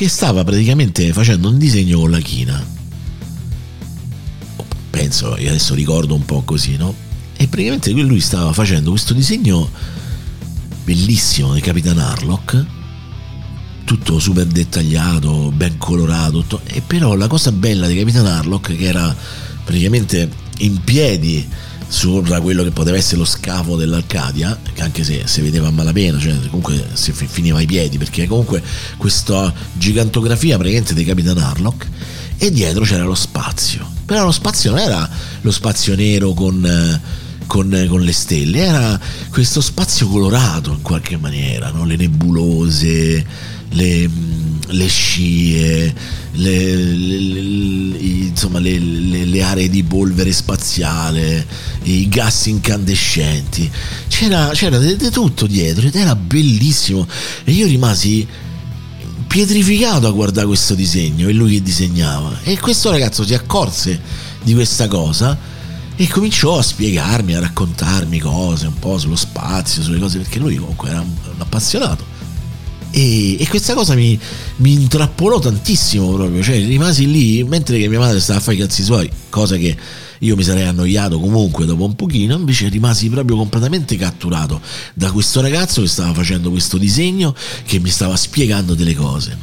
che 0.00 0.08
stava 0.08 0.44
praticamente 0.44 1.12
facendo 1.12 1.50
un 1.50 1.58
disegno 1.58 1.98
con 1.98 2.10
la 2.10 2.20
china. 2.20 2.66
Penso, 4.88 5.36
io 5.36 5.50
adesso 5.50 5.74
ricordo 5.74 6.14
un 6.14 6.24
po' 6.24 6.40
così, 6.40 6.78
no? 6.78 6.94
E 7.36 7.46
praticamente 7.48 7.90
lui 7.90 8.20
stava 8.20 8.50
facendo 8.54 8.88
questo 8.88 9.12
disegno 9.12 9.70
bellissimo 10.84 11.52
di 11.52 11.60
Capitan 11.60 11.98
Harlock, 11.98 12.64
tutto 13.84 14.18
super 14.18 14.46
dettagliato, 14.46 15.52
ben 15.54 15.76
colorato, 15.76 16.38
tutto. 16.38 16.62
e 16.64 16.80
però 16.80 17.14
la 17.14 17.26
cosa 17.26 17.52
bella 17.52 17.86
di 17.86 17.98
Capitan 17.98 18.24
Harlock 18.24 18.74
che 18.74 18.84
era 18.86 19.14
praticamente 19.62 20.30
in 20.60 20.82
piedi 20.82 21.46
sopra 21.90 22.40
quello 22.40 22.62
che 22.62 22.70
poteva 22.70 22.96
essere 22.96 23.16
lo 23.16 23.24
scafo 23.24 23.74
dell'Arcadia, 23.74 24.56
che 24.72 24.80
anche 24.80 25.02
se 25.02 25.22
si 25.26 25.40
vedeva 25.40 25.66
a 25.66 25.70
malapena, 25.72 26.20
cioè 26.20 26.38
comunque 26.46 26.86
si 26.92 27.12
finiva 27.12 27.58
ai 27.58 27.66
piedi, 27.66 27.98
perché 27.98 28.28
comunque 28.28 28.62
questa 28.96 29.52
gigantografia 29.72 30.56
praticamente 30.56 30.94
di 30.94 31.04
Capitan 31.04 31.36
Harlock, 31.38 31.88
e 32.38 32.52
dietro 32.52 32.84
c'era 32.84 33.02
lo 33.02 33.16
spazio. 33.16 33.84
Però 34.06 34.24
lo 34.24 34.30
spazio 34.30 34.70
non 34.70 34.78
era 34.78 35.08
lo 35.40 35.50
spazio 35.50 35.96
nero 35.96 36.32
con, 36.32 37.00
con, 37.46 37.86
con 37.88 38.00
le 38.00 38.12
stelle, 38.12 38.58
era 38.60 39.00
questo 39.30 39.60
spazio 39.60 40.06
colorato 40.06 40.70
in 40.70 40.82
qualche 40.82 41.16
maniera, 41.16 41.70
no? 41.70 41.84
le 41.84 41.96
nebulose, 41.96 43.26
le, 43.70 44.10
le 44.70 44.86
scie, 44.86 45.94
le, 46.32 46.76
le, 46.76 47.98
insomma, 47.98 48.58
le, 48.58 49.42
aree 49.42 49.68
di 49.68 49.82
polvere 49.82 50.32
spaziale, 50.32 51.46
i 51.84 52.08
gas 52.08 52.46
incandescenti. 52.46 53.70
C'era, 54.08 54.50
c'era 54.52 54.78
di 54.78 55.10
tutto 55.10 55.46
dietro 55.46 55.86
ed 55.86 55.94
era 55.94 56.14
bellissimo. 56.14 57.06
E 57.44 57.52
io 57.52 57.66
rimasi 57.66 58.26
pietrificato 59.26 60.08
a 60.08 60.10
guardare 60.10 60.46
questo 60.46 60.74
disegno 60.74 61.28
e 61.28 61.32
lui 61.32 61.54
che 61.54 61.62
disegnava. 61.62 62.40
E 62.42 62.58
questo 62.58 62.90
ragazzo 62.90 63.24
si 63.24 63.34
accorse 63.34 64.00
di 64.42 64.54
questa 64.54 64.88
cosa 64.88 65.38
e 65.94 66.08
cominciò 66.08 66.58
a 66.58 66.62
spiegarmi, 66.62 67.34
a 67.34 67.40
raccontarmi 67.40 68.18
cose 68.18 68.66
un 68.66 68.78
po' 68.78 68.98
sullo 68.98 69.16
spazio, 69.16 69.82
sulle 69.82 69.98
cose, 69.98 70.18
perché 70.18 70.38
lui 70.38 70.56
comunque 70.56 70.88
era 70.88 71.00
un, 71.00 71.10
un 71.10 71.40
appassionato. 71.40 72.19
E, 72.92 73.40
e 73.40 73.48
questa 73.48 73.74
cosa 73.74 73.94
mi, 73.94 74.18
mi, 74.56 74.72
intrappolò 74.72 75.38
tantissimo 75.38 76.12
proprio, 76.12 76.42
cioè 76.42 76.56
rimasi 76.66 77.08
lì 77.08 77.44
mentre 77.44 77.78
che 77.78 77.88
mia 77.88 78.00
madre 78.00 78.18
stava 78.18 78.40
a 78.40 78.42
fare 78.42 78.56
i 78.56 78.60
cazzi 78.60 78.82
suoi, 78.82 79.08
cosa 79.28 79.56
che 79.56 79.76
io 80.18 80.36
mi 80.36 80.42
sarei 80.42 80.64
annoiato 80.64 81.20
comunque 81.20 81.66
dopo 81.66 81.84
un 81.84 81.94
pochino, 81.94 82.34
invece 82.34 82.68
rimasi 82.68 83.08
proprio 83.08 83.36
completamente 83.36 83.96
catturato 83.96 84.60
da 84.92 85.12
questo 85.12 85.40
ragazzo 85.40 85.80
che 85.82 85.86
stava 85.86 86.12
facendo 86.12 86.50
questo 86.50 86.78
disegno, 86.78 87.34
che 87.64 87.78
mi 87.78 87.88
stava 87.90 88.16
spiegando 88.16 88.74
delle 88.74 88.94
cose. 88.94 89.38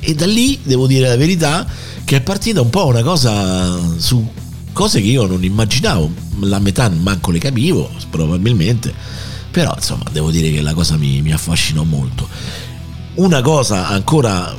E 0.00 0.14
da 0.14 0.26
lì, 0.26 0.58
devo 0.62 0.86
dire 0.86 1.08
la 1.08 1.16
verità, 1.16 1.66
che 2.04 2.16
è 2.16 2.20
partita 2.20 2.60
un 2.60 2.70
po' 2.70 2.86
una 2.86 3.02
cosa 3.02 3.98
su 3.98 4.28
cose 4.72 5.00
che 5.00 5.06
io 5.06 5.26
non 5.26 5.42
immaginavo, 5.42 6.10
la 6.40 6.58
metà 6.58 6.88
manco 6.90 7.30
le 7.30 7.38
capivo, 7.38 7.90
probabilmente 8.10 8.92
però 9.56 9.72
insomma 9.74 10.04
devo 10.12 10.30
dire 10.30 10.50
che 10.50 10.60
la 10.60 10.74
cosa 10.74 10.98
mi, 10.98 11.22
mi 11.22 11.32
affascinò 11.32 11.82
molto. 11.82 12.28
Una 13.14 13.40
cosa 13.40 13.88
ancora 13.88 14.54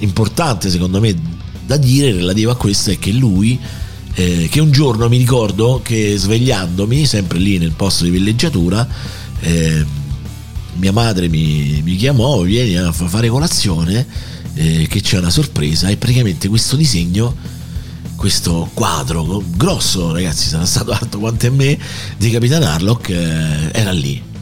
importante 0.00 0.68
secondo 0.68 1.00
me 1.00 1.16
da 1.64 1.78
dire 1.78 2.12
relativa 2.12 2.52
a 2.52 2.54
questo 2.54 2.90
è 2.90 2.98
che 2.98 3.10
lui 3.10 3.58
eh, 4.12 4.46
che 4.50 4.60
un 4.60 4.70
giorno 4.70 5.08
mi 5.08 5.16
ricordo 5.16 5.80
che 5.82 6.18
svegliandomi 6.18 7.06
sempre 7.06 7.38
lì 7.38 7.56
nel 7.56 7.70
posto 7.70 8.04
di 8.04 8.10
villeggiatura 8.10 8.86
eh, 9.40 9.82
mia 10.74 10.92
madre 10.92 11.28
mi, 11.28 11.80
mi, 11.82 11.96
chiamò 11.96 12.42
vieni 12.42 12.76
a 12.76 12.92
fare 12.92 13.28
colazione 13.28 14.06
eh, 14.52 14.86
che 14.90 15.00
c'è 15.00 15.16
una 15.16 15.30
sorpresa 15.30 15.88
e 15.88 15.96
praticamente 15.96 16.48
questo 16.48 16.76
disegno 16.76 17.34
questo 18.14 18.68
quadro 18.74 19.42
grosso 19.56 20.12
ragazzi 20.12 20.48
sarà 20.48 20.66
stato 20.66 20.90
alto 20.92 21.18
quanto 21.18 21.46
è 21.46 21.50
me 21.50 21.78
di 22.18 22.28
Capitan 22.28 22.62
Harlock 22.62 23.08
eh, 23.08 23.70
era 23.72 23.90
lì 23.90 24.32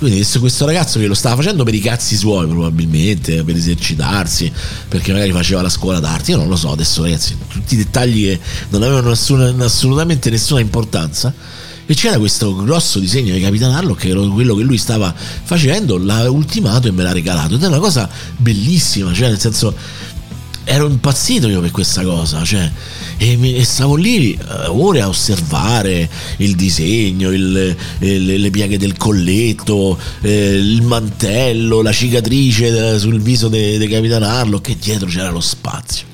quindi 0.00 0.26
questo 0.38 0.64
ragazzo 0.64 0.98
che 0.98 1.06
lo 1.06 1.12
stava 1.12 1.36
facendo 1.36 1.62
per 1.62 1.74
i 1.74 1.80
cazzi 1.80 2.16
suoi 2.16 2.46
probabilmente, 2.46 3.44
per 3.44 3.54
esercitarsi, 3.54 4.50
perché 4.88 5.12
magari 5.12 5.30
faceva 5.30 5.60
la 5.60 5.68
scuola 5.68 6.00
d'arte, 6.00 6.30
io 6.30 6.38
non 6.38 6.48
lo 6.48 6.56
so 6.56 6.72
adesso 6.72 7.02
ragazzi, 7.02 7.36
tutti 7.46 7.74
i 7.74 7.76
dettagli 7.76 8.24
che 8.24 8.40
non 8.70 8.82
avevano 8.82 9.10
nessuna, 9.10 9.54
assolutamente 9.62 10.30
nessuna 10.30 10.60
importanza. 10.60 11.34
E 11.84 11.94
c'era 11.94 12.18
questo 12.18 12.54
grosso 12.54 12.98
disegno 12.98 13.34
di 13.34 13.40
Capitan 13.40 13.72
Harlock, 13.72 14.00
che 14.00 14.08
era 14.08 14.20
quello 14.20 14.54
che 14.54 14.62
lui 14.62 14.78
stava 14.78 15.12
facendo, 15.12 15.98
l'ha 15.98 16.30
ultimato 16.30 16.88
e 16.88 16.92
me 16.92 17.02
l'ha 17.02 17.12
regalato. 17.12 17.56
Ed 17.56 17.62
è 17.62 17.66
una 17.66 17.80
cosa 17.80 18.08
bellissima, 18.38 19.12
cioè 19.12 19.28
nel 19.28 19.40
senso 19.40 19.74
ero 20.70 20.86
impazzito 20.86 21.48
io 21.48 21.60
per 21.60 21.72
questa 21.72 22.02
cosa, 22.04 22.44
cioè, 22.44 22.70
e, 23.16 23.56
e 23.56 23.64
stavo 23.64 23.96
lì 23.96 24.38
uh, 24.40 24.70
ore 24.70 25.00
a 25.00 25.08
osservare 25.08 26.08
il 26.36 26.54
disegno, 26.54 27.32
il, 27.32 27.76
il, 27.98 28.40
le 28.40 28.50
pieghe 28.50 28.78
del 28.78 28.96
colletto, 28.96 29.98
eh, 30.20 30.54
il 30.54 30.82
mantello, 30.82 31.82
la 31.82 31.90
cicatrice 31.90 33.00
sul 33.00 33.20
viso 33.20 33.48
di 33.48 33.84
Capitan 33.90 34.22
Harlock 34.22 34.68
e 34.68 34.76
dietro 34.80 35.08
c'era 35.08 35.30
lo 35.30 35.40
spazio. 35.40 36.06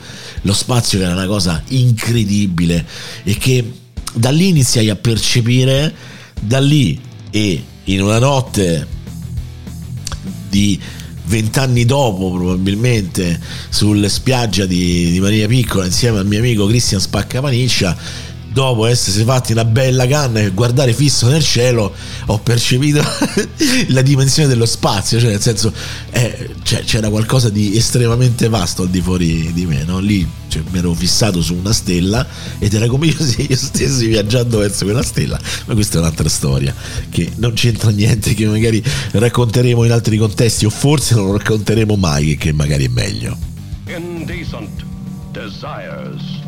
Lo 0.43 0.55
spazio 0.55 1.03
era 1.03 1.13
una 1.13 1.27
cosa 1.27 1.63
incredibile 1.69 2.87
e 3.25 3.37
che 3.37 3.73
da 4.15 4.31
lì 4.31 4.49
iniziai 4.49 4.89
a 4.89 4.97
percepire, 4.97 5.95
da 6.41 6.61
lì 6.61 6.99
e 7.31 7.63
in 7.85 8.01
una 8.01 8.19
notte 8.19 8.87
di 10.49 10.81
vent'anni 11.27 11.85
dopo 11.85 12.31
probabilmente 12.33 13.39
sulle 13.69 14.09
spiagge 14.09 14.67
di, 14.67 15.11
di, 15.11 15.21
Maria 15.21 15.47
Piccola 15.47 15.85
insieme 15.85 16.19
al 16.19 16.27
mio 16.27 16.39
amico 16.39 16.67
Cristian 16.67 17.01
Spaccapaniccia 17.01 17.97
dopo 18.57 18.87
essersi 18.87 19.23
fatti 19.23 19.53
una 19.53 19.67
bella 19.67 20.07
canna 20.07 20.41
e 20.41 20.49
guardare 20.49 20.95
fisso 20.95 21.29
nel 21.29 21.45
cielo 21.45 21.93
ho 22.25 22.39
percepito 22.39 23.03
la 23.89 24.01
dimensione 24.01 24.49
dello 24.49 24.65
spazio 24.65 25.21
cioè 25.21 25.29
nel 25.29 25.43
senso 25.43 25.71
eh, 26.11 26.55
cioè, 26.63 26.83
c'era 26.83 27.11
qualcosa 27.11 27.51
di 27.51 27.77
estremamente 27.77 28.49
vasto 28.49 28.81
al 28.81 28.89
di 28.89 29.03
fuori 29.03 29.53
di 29.53 29.67
me 29.67 29.85
no? 29.85 29.99
lì 29.99 30.27
cioè, 30.49 30.63
mi 30.71 30.79
ero 30.79 30.95
fissato 30.95 31.43
su 31.43 31.55
una 31.55 31.75
stella 31.75 32.27
ed 32.59 32.73
era 32.73 32.87
come 32.87 33.09
io, 33.13 33.17
io 33.47 33.57
stessi 33.57 34.07
viaggiando 34.07 34.59
verso 34.59 34.85
quella 34.85 35.03
stella. 35.03 35.39
Ma 35.67 35.75
questa 35.75 35.97
è 35.97 36.01
un'altra 36.01 36.29
storia 36.29 36.75
che 37.11 37.33
non 37.37 37.53
c'entra 37.53 37.91
niente 37.91 38.33
che 38.33 38.47
magari 38.47 38.83
racconteremo 39.11 39.85
in 39.85 39.91
altri 39.91 40.17
contesti 40.17 40.65
o 40.65 40.71
forse 40.71 41.15
non 41.15 41.37
racconteremo 41.37 41.97
mai 41.97 42.37
che 42.37 42.53
magari 42.53 42.87
è 42.87 42.89
meglio. 42.89 43.37
Indecent 43.87 44.83
Desires 45.33 46.46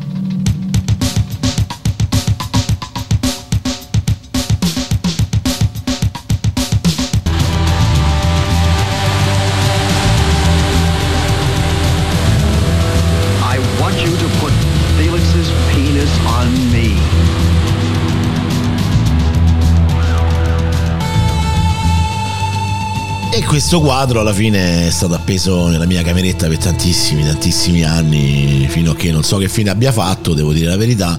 E 23.39 23.45
questo 23.45 23.79
quadro 23.79 24.19
alla 24.19 24.33
fine 24.33 24.87
è 24.87 24.89
stato 24.89 25.13
appeso 25.13 25.69
nella 25.69 25.85
mia 25.85 26.03
cameretta 26.03 26.49
per 26.49 26.57
tantissimi, 26.57 27.23
tantissimi 27.23 27.85
anni, 27.85 28.67
fino 28.69 28.91
a 28.91 28.95
che 28.97 29.13
non 29.13 29.23
so 29.23 29.37
che 29.37 29.47
fine 29.47 29.69
abbia 29.69 29.93
fatto, 29.93 30.33
devo 30.33 30.51
dire 30.51 30.67
la 30.67 30.75
verità, 30.75 31.17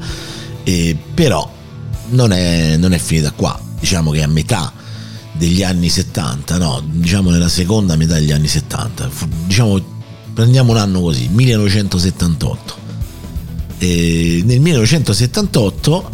e 0.63 0.95
però 1.15 1.51
non 2.11 2.33
è, 2.33 2.77
non 2.77 2.93
è 2.93 2.99
finita 2.99 3.31
qua, 3.31 3.59
diciamo 3.81 4.11
che 4.11 4.23
a 4.23 4.27
metà 4.27 4.71
degli 5.33 5.63
anni 5.63 5.89
70, 5.89 6.59
no, 6.59 6.83
diciamo 6.85 7.31
nella 7.31 7.49
seconda 7.49 7.97
metà 7.97 8.17
degli 8.17 8.33
anni 8.33 8.49
70, 8.49 9.11
diciamo 9.47 9.83
prendiamo 10.35 10.73
un 10.73 10.77
anno 10.77 11.01
così, 11.01 11.27
1978. 11.29 12.75
E 13.79 14.43
nel 14.45 14.61
1978 14.61 16.11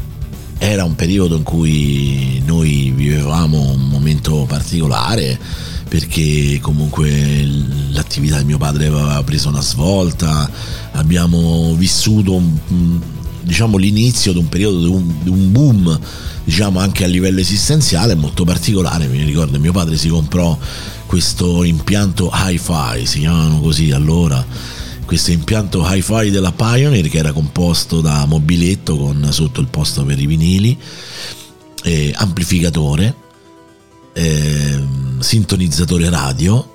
era 0.58 0.84
un 0.84 0.94
periodo 0.94 1.34
in 1.34 1.42
cui 1.42 2.40
noi 2.46 2.92
vivevamo 2.94 3.72
un 3.72 3.88
momento 3.88 4.44
particolare 4.46 5.74
perché 5.88 6.58
comunque 6.60 7.44
l'attività 7.90 8.38
di 8.38 8.44
mio 8.44 8.58
padre 8.58 8.86
aveva 8.86 9.22
preso 9.22 9.48
una 9.48 9.60
svolta, 9.60 10.50
abbiamo 10.92 11.74
vissuto 11.74 12.40
diciamo, 13.42 13.76
l'inizio 13.76 14.32
di 14.32 14.38
un 14.38 14.48
periodo 14.48 14.80
di 14.80 14.88
un, 14.88 15.14
di 15.22 15.28
un 15.28 15.52
boom 15.52 16.00
diciamo 16.44 16.80
anche 16.80 17.04
a 17.04 17.06
livello 17.06 17.40
esistenziale 17.40 18.14
molto 18.14 18.44
particolare. 18.44 19.06
Mi 19.06 19.22
ricordo 19.22 19.58
mio 19.58 19.72
padre 19.72 19.96
si 19.96 20.08
comprò 20.08 20.58
questo 21.06 21.62
impianto 21.62 22.30
hi-fi 22.32 23.06
si 23.06 23.20
chiamavano 23.20 23.60
così 23.60 23.92
allora. 23.92 24.44
Questo 25.04 25.30
impianto 25.30 25.86
hi-fi 25.88 26.30
della 26.30 26.50
Pioneer 26.50 27.08
che 27.08 27.18
era 27.18 27.30
composto 27.30 28.00
da 28.00 28.26
mobiletto 28.26 28.96
con 28.96 29.28
sotto 29.30 29.60
il 29.60 29.68
posto 29.68 30.04
per 30.04 30.20
i 30.20 30.26
vinili 30.26 30.76
amplificatore 32.16 33.14
eh, 34.12 34.82
sintonizzatore 35.20 36.08
radio, 36.08 36.74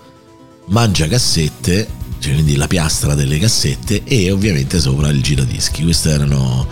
mangia 0.67 1.07
cassette, 1.07 1.87
cioè 2.19 2.33
quindi 2.33 2.55
la 2.55 2.67
piastra 2.67 3.15
delle 3.15 3.39
cassette 3.39 4.03
e 4.03 4.31
ovviamente 4.31 4.79
sopra 4.79 5.09
il 5.09 5.21
giradischi. 5.21 5.83
Questi 5.83 6.09
erano, 6.09 6.67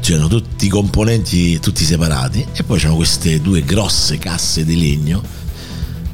c'erano 0.00 0.28
tutti 0.28 0.66
i 0.66 0.68
componenti 0.68 1.58
tutti 1.60 1.84
separati 1.84 2.46
e 2.52 2.62
poi 2.62 2.78
c'erano 2.78 2.96
queste 2.96 3.40
due 3.40 3.62
grosse 3.62 4.18
casse 4.18 4.64
di 4.64 4.78
legno 4.78 5.22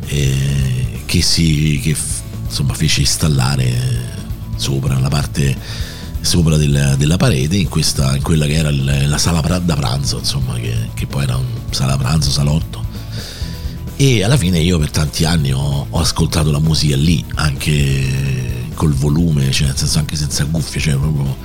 eh, 0.07 1.03
che 1.07 1.23
si 1.23 1.81
che, 1.83 1.97
insomma 2.45 2.75
fece 2.75 3.01
installare 3.01 4.19
sopra 4.55 4.99
la 4.99 5.09
parte 5.09 5.57
sopra 6.21 6.57
del, 6.57 6.95
della 6.99 7.17
parete 7.17 7.57
in, 7.57 7.69
questa, 7.69 8.15
in 8.15 8.23
quella 8.23 8.47
che 8.47 8.55
era 8.55 8.71
la 8.71 9.19
sala 9.19 9.41
da 9.41 9.75
pranzo 9.75 10.19
insomma 10.19 10.55
che, 10.55 10.91
che 10.95 11.07
poi 11.07 11.25
era 11.25 11.37
un 11.37 11.47
sala 11.71 11.97
pranzo 11.97 12.31
salotto 12.31 12.85
e 14.03 14.25
alla 14.25 14.39
fine 14.39 14.59
io 14.59 14.79
per 14.79 14.91
tanti 14.91 15.27
anni 15.27 15.53
ho, 15.53 15.87
ho 15.91 15.99
ascoltato 15.99 16.51
la 16.51 16.59
musica 16.59 16.97
lì, 16.97 17.23
anche 17.35 18.71
col 18.73 18.95
volume, 18.95 19.51
cioè 19.51 19.67
nel 19.67 19.77
senso 19.77 19.99
anche 19.99 20.17
senza 20.17 20.47
cuffie, 20.47 20.81
cioè 20.81 20.95
proprio 20.95 21.37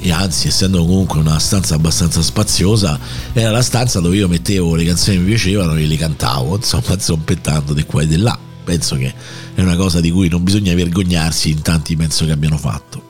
e 0.00 0.10
anzi 0.10 0.48
essendo 0.48 0.78
comunque 0.78 1.18
una 1.18 1.38
stanza 1.38 1.74
abbastanza 1.74 2.22
spaziosa 2.22 2.98
era 3.34 3.50
la 3.50 3.60
stanza 3.60 4.00
dove 4.00 4.16
io 4.16 4.28
mettevo 4.28 4.74
le 4.76 4.86
canzoni 4.86 5.18
che 5.18 5.22
mi 5.22 5.28
piacevano 5.28 5.76
e 5.76 5.84
le 5.84 5.98
cantavo 5.98 6.56
insomma 6.56 6.98
zompettando 6.98 7.74
di 7.74 7.84
qua 7.84 8.00
e 8.00 8.06
di 8.06 8.16
là. 8.16 8.38
Penso 8.64 8.96
che 8.96 9.12
è 9.54 9.60
una 9.60 9.76
cosa 9.76 10.00
di 10.00 10.10
cui 10.10 10.30
non 10.30 10.42
bisogna 10.42 10.74
vergognarsi 10.74 11.50
in 11.50 11.60
tanti 11.60 11.96
penso 11.96 12.24
che 12.24 12.32
abbiano 12.32 12.56
fatto. 12.56 13.08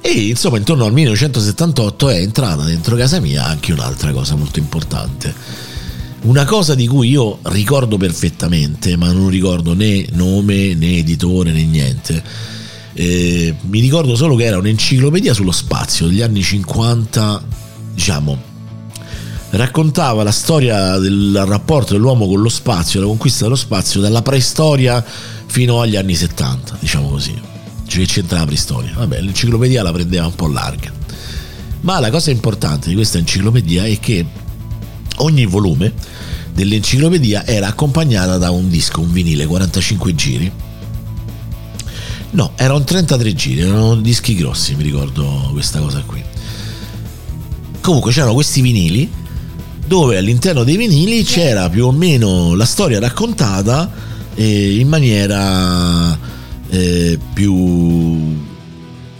E 0.00 0.28
insomma 0.28 0.58
intorno 0.58 0.84
al 0.84 0.92
1978 0.92 2.08
è 2.08 2.18
entrata 2.18 2.62
dentro 2.62 2.94
casa 2.94 3.18
mia 3.18 3.46
anche 3.46 3.72
un'altra 3.72 4.12
cosa 4.12 4.36
molto 4.36 4.60
importante 4.60 5.72
una 6.24 6.44
cosa 6.44 6.74
di 6.74 6.86
cui 6.86 7.10
io 7.10 7.38
ricordo 7.42 7.96
perfettamente, 7.96 8.96
ma 8.96 9.12
non 9.12 9.28
ricordo 9.28 9.74
né 9.74 10.06
nome 10.12 10.74
né 10.74 10.96
editore 10.98 11.52
né 11.52 11.64
niente. 11.64 12.22
Eh, 12.94 13.54
mi 13.62 13.80
ricordo 13.80 14.16
solo 14.16 14.34
che 14.36 14.44
era 14.44 14.58
un'enciclopedia 14.58 15.34
sullo 15.34 15.52
spazio 15.52 16.06
degli 16.06 16.22
anni 16.22 16.42
50, 16.42 17.44
diciamo, 17.92 18.38
raccontava 19.50 20.22
la 20.22 20.30
storia 20.30 20.96
del 20.98 21.44
rapporto 21.46 21.92
dell'uomo 21.92 22.26
con 22.26 22.40
lo 22.40 22.48
spazio, 22.48 23.00
la 23.00 23.06
conquista 23.06 23.44
dello 23.44 23.56
spazio, 23.56 24.00
dalla 24.00 24.22
preistoria 24.22 25.04
fino 25.46 25.80
agli 25.80 25.96
anni 25.96 26.14
70, 26.14 26.78
diciamo 26.80 27.10
così. 27.10 27.38
Cioè 27.86 28.00
che 28.00 28.06
c'entra 28.06 28.38
la 28.38 28.46
preistoria. 28.46 28.92
Vabbè, 28.94 29.20
l'enciclopedia 29.20 29.82
la 29.82 29.92
prendeva 29.92 30.24
un 30.24 30.34
po' 30.34 30.48
larga. 30.48 30.90
Ma 31.82 31.98
la 32.00 32.10
cosa 32.10 32.30
importante 32.30 32.88
di 32.88 32.94
questa 32.94 33.18
enciclopedia 33.18 33.84
è 33.84 33.98
che 33.98 34.24
ogni 35.16 35.44
volume 35.44 35.92
dell'enciclopedia 36.54 37.44
era 37.44 37.66
accompagnata 37.66 38.38
da 38.38 38.50
un 38.50 38.70
disco, 38.70 39.00
un 39.00 39.12
vinile 39.12 39.46
45 39.46 40.14
giri. 40.14 40.52
No, 42.30 42.52
erano 42.56 42.82
33 42.82 43.34
giri, 43.34 43.60
erano 43.60 43.96
dischi 43.96 44.34
grossi, 44.34 44.74
mi 44.74 44.84
ricordo 44.84 45.50
questa 45.52 45.80
cosa 45.80 46.02
qui. 46.06 46.22
Comunque 47.80 48.12
c'erano 48.12 48.34
questi 48.34 48.60
vinili 48.60 49.10
dove 49.86 50.16
all'interno 50.16 50.64
dei 50.64 50.76
vinili 50.76 51.22
c'era 51.24 51.68
più 51.68 51.86
o 51.86 51.92
meno 51.92 52.54
la 52.54 52.64
storia 52.64 52.98
raccontata 52.98 53.92
eh, 54.34 54.78
in 54.78 54.88
maniera 54.88 56.18
eh, 56.70 57.18
più 57.34 57.52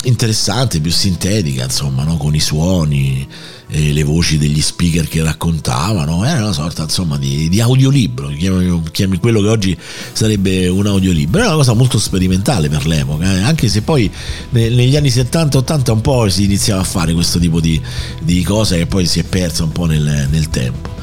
interessante, 0.05 0.81
più 0.81 0.91
sintetica, 0.91 1.65
insomma, 1.65 2.05
no? 2.05 2.17
con 2.17 2.35
i 2.35 2.41
suoni, 2.41 3.27
eh, 3.75 3.93
le 3.93 4.05
voci 4.05 4.39
degli 4.39 4.63
speaker 4.63 5.09
che 5.09 5.23
raccontavano, 5.23 6.25
era 6.25 6.45
una 6.45 6.53
sorta 6.53 6.85
insomma 6.85 7.19
di, 7.19 7.49
di 7.49 7.61
audiolibro, 7.61 8.29
chiami, 8.29 8.83
chiami, 8.93 9.19
quello 9.19 9.41
che 9.41 9.49
oggi 9.49 9.79
sarebbe 10.13 10.69
un 10.69 10.87
audiolibro, 10.87 11.41
era 11.41 11.49
una 11.49 11.57
cosa 11.57 11.73
molto 11.73 11.99
sperimentale 11.99 12.69
per 12.69 12.87
l'epoca, 12.87 13.25
eh? 13.25 13.43
anche 13.43 13.69
se 13.69 13.83
poi 13.83 14.09
negli 14.51 14.97
anni 14.97 15.09
70-80 15.09 15.91
un 15.91 16.01
po' 16.01 16.29
si 16.29 16.45
iniziava 16.45 16.83
a 16.83 16.85
fare 16.85 17.13
questo 17.13 17.41
tipo 17.41 17.61
di, 17.61 17.81
di 18.23 18.43
cose 18.45 18.79
che 18.79 18.87
poi 18.87 19.07
si 19.07 19.19
è 19.19 19.25
persa 19.25 19.65
un 19.65 19.73
po' 19.73 19.87
nel, 19.87 20.29
nel 20.31 20.49
tempo. 20.51 20.94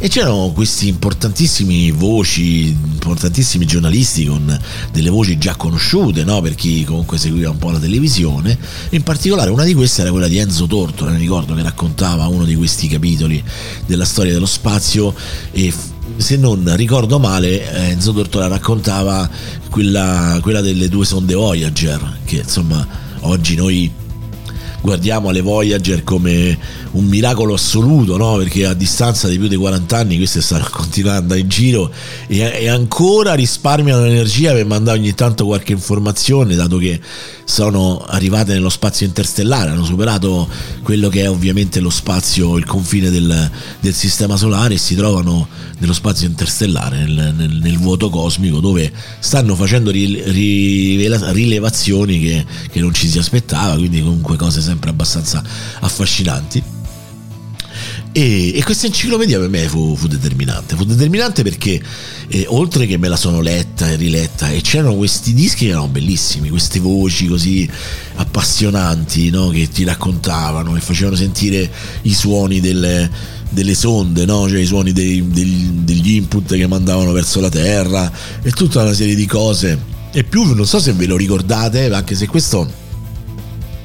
E 0.00 0.06
c'erano 0.06 0.52
questi 0.54 0.86
importantissimi 0.86 1.90
voci, 1.90 2.68
importantissimi 2.68 3.66
giornalisti 3.66 4.26
con 4.26 4.56
delle 4.92 5.10
voci 5.10 5.38
già 5.38 5.56
conosciute, 5.56 6.22
no? 6.22 6.40
per 6.40 6.54
chi 6.54 6.84
comunque 6.84 7.18
seguiva 7.18 7.50
un 7.50 7.58
po' 7.58 7.72
la 7.72 7.80
televisione. 7.80 8.56
In 8.90 9.02
particolare 9.02 9.50
una 9.50 9.64
di 9.64 9.74
queste 9.74 10.02
era 10.02 10.12
quella 10.12 10.28
di 10.28 10.38
Enzo 10.38 10.68
Tortora, 10.68 11.10
ne 11.10 11.18
ricordo 11.18 11.52
che 11.52 11.62
raccontava 11.62 12.28
uno 12.28 12.44
di 12.44 12.54
questi 12.54 12.86
capitoli 12.86 13.42
della 13.86 14.04
storia 14.04 14.32
dello 14.32 14.46
spazio 14.46 15.12
e 15.50 15.74
se 16.16 16.36
non 16.36 16.76
ricordo 16.76 17.18
male, 17.18 17.68
Enzo 17.90 18.12
Tortora 18.12 18.46
raccontava 18.46 19.28
quella, 19.68 20.38
quella 20.40 20.60
delle 20.60 20.88
due 20.88 21.04
sonde 21.04 21.34
Voyager, 21.34 22.18
che 22.24 22.36
insomma 22.36 22.86
oggi 23.22 23.56
noi 23.56 23.90
guardiamo 24.80 25.30
le 25.30 25.40
Voyager 25.40 26.04
come 26.04 26.56
un 26.92 27.04
miracolo 27.04 27.54
assoluto, 27.54 28.16
no? 28.16 28.36
perché 28.36 28.66
a 28.66 28.74
distanza 28.74 29.28
di 29.28 29.38
più 29.38 29.48
di 29.48 29.56
40 29.56 29.96
anni 29.96 30.16
queste 30.16 30.40
stanno 30.40 30.68
continuando 30.70 31.34
in 31.34 31.48
giro 31.48 31.90
e, 32.26 32.38
e 32.38 32.68
ancora 32.68 33.34
risparmiano 33.34 34.04
energia 34.04 34.52
per 34.52 34.66
mandare 34.66 34.98
ogni 34.98 35.14
tanto 35.14 35.46
qualche 35.46 35.72
informazione, 35.72 36.54
dato 36.54 36.78
che 36.78 37.00
sono 37.44 38.04
arrivate 38.06 38.52
nello 38.52 38.68
spazio 38.68 39.06
interstellare, 39.06 39.70
hanno 39.70 39.84
superato 39.84 40.48
quello 40.82 41.08
che 41.08 41.22
è 41.22 41.30
ovviamente 41.30 41.80
lo 41.80 41.90
spazio, 41.90 42.56
il 42.56 42.66
confine 42.66 43.10
del, 43.10 43.50
del 43.80 43.94
sistema 43.94 44.36
solare 44.36 44.74
e 44.74 44.78
si 44.78 44.94
trovano 44.94 45.48
nello 45.78 45.92
spazio 45.92 46.26
interstellare, 46.26 46.98
nel, 46.98 47.34
nel, 47.36 47.60
nel 47.62 47.78
vuoto 47.78 48.10
cosmico, 48.10 48.58
dove 48.60 48.92
stanno 49.18 49.54
facendo 49.54 49.90
rilevazioni 49.90 52.20
che, 52.20 52.44
che 52.70 52.80
non 52.80 52.92
ci 52.92 53.08
si 53.08 53.18
aspettava, 53.18 53.76
quindi 53.76 54.02
comunque 54.02 54.36
cose 54.36 54.60
sempre 54.68 54.90
abbastanza 54.90 55.42
affascinanti. 55.80 56.76
E, 58.12 58.56
e, 58.56 58.64
questa 58.64 58.86
enciclopedia 58.86 59.38
per 59.38 59.48
me 59.48 59.68
fu, 59.68 59.94
fu 59.94 60.06
determinante. 60.06 60.74
Fu 60.74 60.84
determinante 60.84 61.42
perché 61.42 61.80
eh, 62.28 62.46
oltre 62.48 62.86
che 62.86 62.96
me 62.96 63.08
la 63.08 63.16
sono 63.16 63.40
letta 63.40 63.90
e 63.90 63.96
riletta, 63.96 64.50
e 64.50 64.60
c'erano 64.60 64.94
questi 64.96 65.34
dischi 65.34 65.66
che 65.66 65.70
erano 65.70 65.88
bellissimi, 65.88 66.48
queste 66.48 66.80
voci 66.80 67.26
così 67.26 67.68
appassionanti 68.16 69.30
no? 69.30 69.48
che 69.48 69.68
ti 69.68 69.84
raccontavano 69.84 70.76
e 70.76 70.80
facevano 70.80 71.16
sentire 71.16 71.70
i 72.02 72.14
suoni 72.14 72.60
delle, 72.60 73.08
delle 73.50 73.74
sonde, 73.74 74.24
no? 74.24 74.48
cioè 74.48 74.58
i 74.58 74.66
suoni 74.66 74.92
dei, 74.92 75.24
degli, 75.28 75.68
degli 75.82 76.14
input 76.14 76.54
che 76.54 76.66
mandavano 76.66 77.12
verso 77.12 77.40
la 77.40 77.50
Terra 77.50 78.10
e 78.42 78.50
tutta 78.50 78.82
una 78.82 78.94
serie 78.94 79.14
di 79.14 79.26
cose. 79.26 79.96
E 80.10 80.24
più 80.24 80.42
non 80.54 80.66
so 80.66 80.80
se 80.80 80.92
ve 80.92 81.06
lo 81.06 81.16
ricordate, 81.16 81.92
anche 81.92 82.14
se 82.14 82.26
questo 82.26 82.86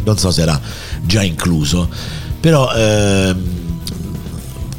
non 0.04 0.18
so 0.18 0.32
se 0.32 0.42
era 0.42 0.60
già 1.04 1.22
incluso, 1.24 1.90
però... 2.40 2.72
Eh, 2.74 3.62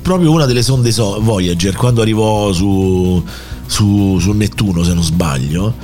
proprio 0.04 0.32
una 0.32 0.44
delle 0.44 0.62
sonde 0.62 0.92
Voyager 0.92 1.74
quando 1.76 2.02
arrivò 2.02 2.52
su, 2.52 3.24
su, 3.64 4.18
su 4.18 4.32
Nettuno 4.32 4.82
se 4.84 4.92
non 4.92 5.02
sbaglio 5.02 5.74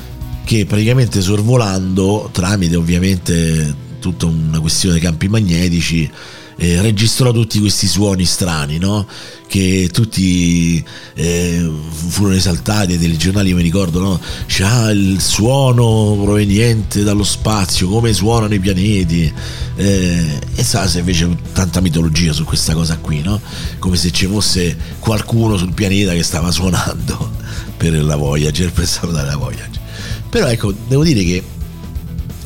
che 0.44 0.66
praticamente 0.66 1.22
sorvolando 1.22 2.29
tramite 2.31 2.76
ovviamente 2.76 3.74
tutta 3.98 4.26
una 4.26 4.61
questione 4.61 4.96
di 4.96 5.00
campi 5.00 5.29
magnetici 5.29 6.11
eh, 6.62 6.83
registrò 6.83 7.33
tutti 7.33 7.59
questi 7.59 7.87
suoni 7.87 8.27
strani, 8.27 8.77
no? 8.77 9.07
che 9.46 9.88
tutti 9.90 10.85
eh, 11.14 11.70
furono 12.09 12.35
esaltati 12.35 12.99
dei 12.99 13.16
giornali, 13.16 13.49
io 13.49 13.57
mi 13.57 13.62
ricordo, 13.62 13.99
no? 13.99 14.20
c'ha 14.46 14.90
il 14.90 15.23
suono 15.23 16.18
proveniente 16.23 17.03
dallo 17.03 17.25
spazio, 17.25 17.88
come 17.88 18.12
suonano 18.12 18.53
i 18.53 18.61
pianeti, 18.61 19.33
eh, 19.77 20.38
e 20.55 20.62
sa 20.62 20.87
se 20.87 20.99
invece 20.99 21.35
tanta 21.55 21.81
mitologia 21.81 22.35
su 22.35 22.44
questa 22.44 22.75
cosa 22.75 22.99
qui, 22.99 23.23
no? 23.23 23.40
come 23.79 23.96
se 23.96 24.11
ci 24.11 24.27
fosse 24.27 24.77
qualcuno 24.99 25.57
sul 25.57 25.73
pianeta 25.73 26.12
che 26.12 26.23
stava 26.23 26.51
suonando 26.51 27.33
per 27.79 28.05
la 28.05 28.16
Voyager, 28.16 28.70
per 28.70 28.87
salutare 28.87 29.29
la 29.29 29.37
Voyager. 29.38 29.81
Però 30.29 30.46
ecco, 30.46 30.75
devo 30.87 31.05
dire 31.05 31.25
che 31.25 31.42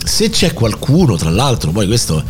se 0.05 0.31
c'è 0.31 0.53
qualcuno, 0.53 1.17
tra 1.17 1.31
l'altro, 1.31 1.73
poi 1.73 1.87
questo 1.87 2.23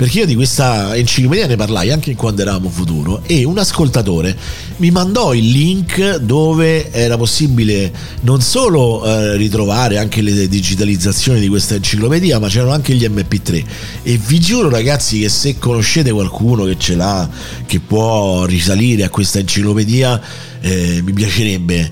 perché 0.00 0.20
io 0.20 0.26
di 0.26 0.34
questa 0.34 0.96
enciclopedia 0.96 1.46
ne 1.46 1.56
parlai 1.56 1.90
anche 1.90 2.14
quando 2.16 2.40
eravamo 2.40 2.70
futuro 2.70 3.22
e 3.26 3.44
un 3.44 3.58
ascoltatore 3.58 4.34
mi 4.76 4.90
mandò 4.90 5.34
il 5.34 5.46
link 5.46 6.16
dove 6.16 6.90
era 6.90 7.18
possibile 7.18 7.92
non 8.22 8.40
solo 8.40 9.04
eh, 9.04 9.36
ritrovare 9.36 9.98
anche 9.98 10.22
le 10.22 10.48
digitalizzazioni 10.48 11.38
di 11.38 11.48
questa 11.48 11.74
enciclopedia, 11.74 12.38
ma 12.38 12.48
c'erano 12.48 12.72
anche 12.72 12.94
gli 12.94 13.06
MP3 13.06 13.64
e 14.02 14.18
vi 14.26 14.40
giuro 14.40 14.70
ragazzi 14.70 15.20
che 15.20 15.28
se 15.28 15.58
conoscete 15.58 16.10
qualcuno 16.12 16.64
che 16.64 16.78
ce 16.78 16.94
l'ha, 16.94 17.28
che 17.66 17.80
può 17.80 18.46
risalire 18.46 19.04
a 19.04 19.10
questa 19.10 19.38
enciclopedia, 19.38 20.18
eh, 20.62 21.02
mi 21.04 21.12
piacerebbe 21.12 21.90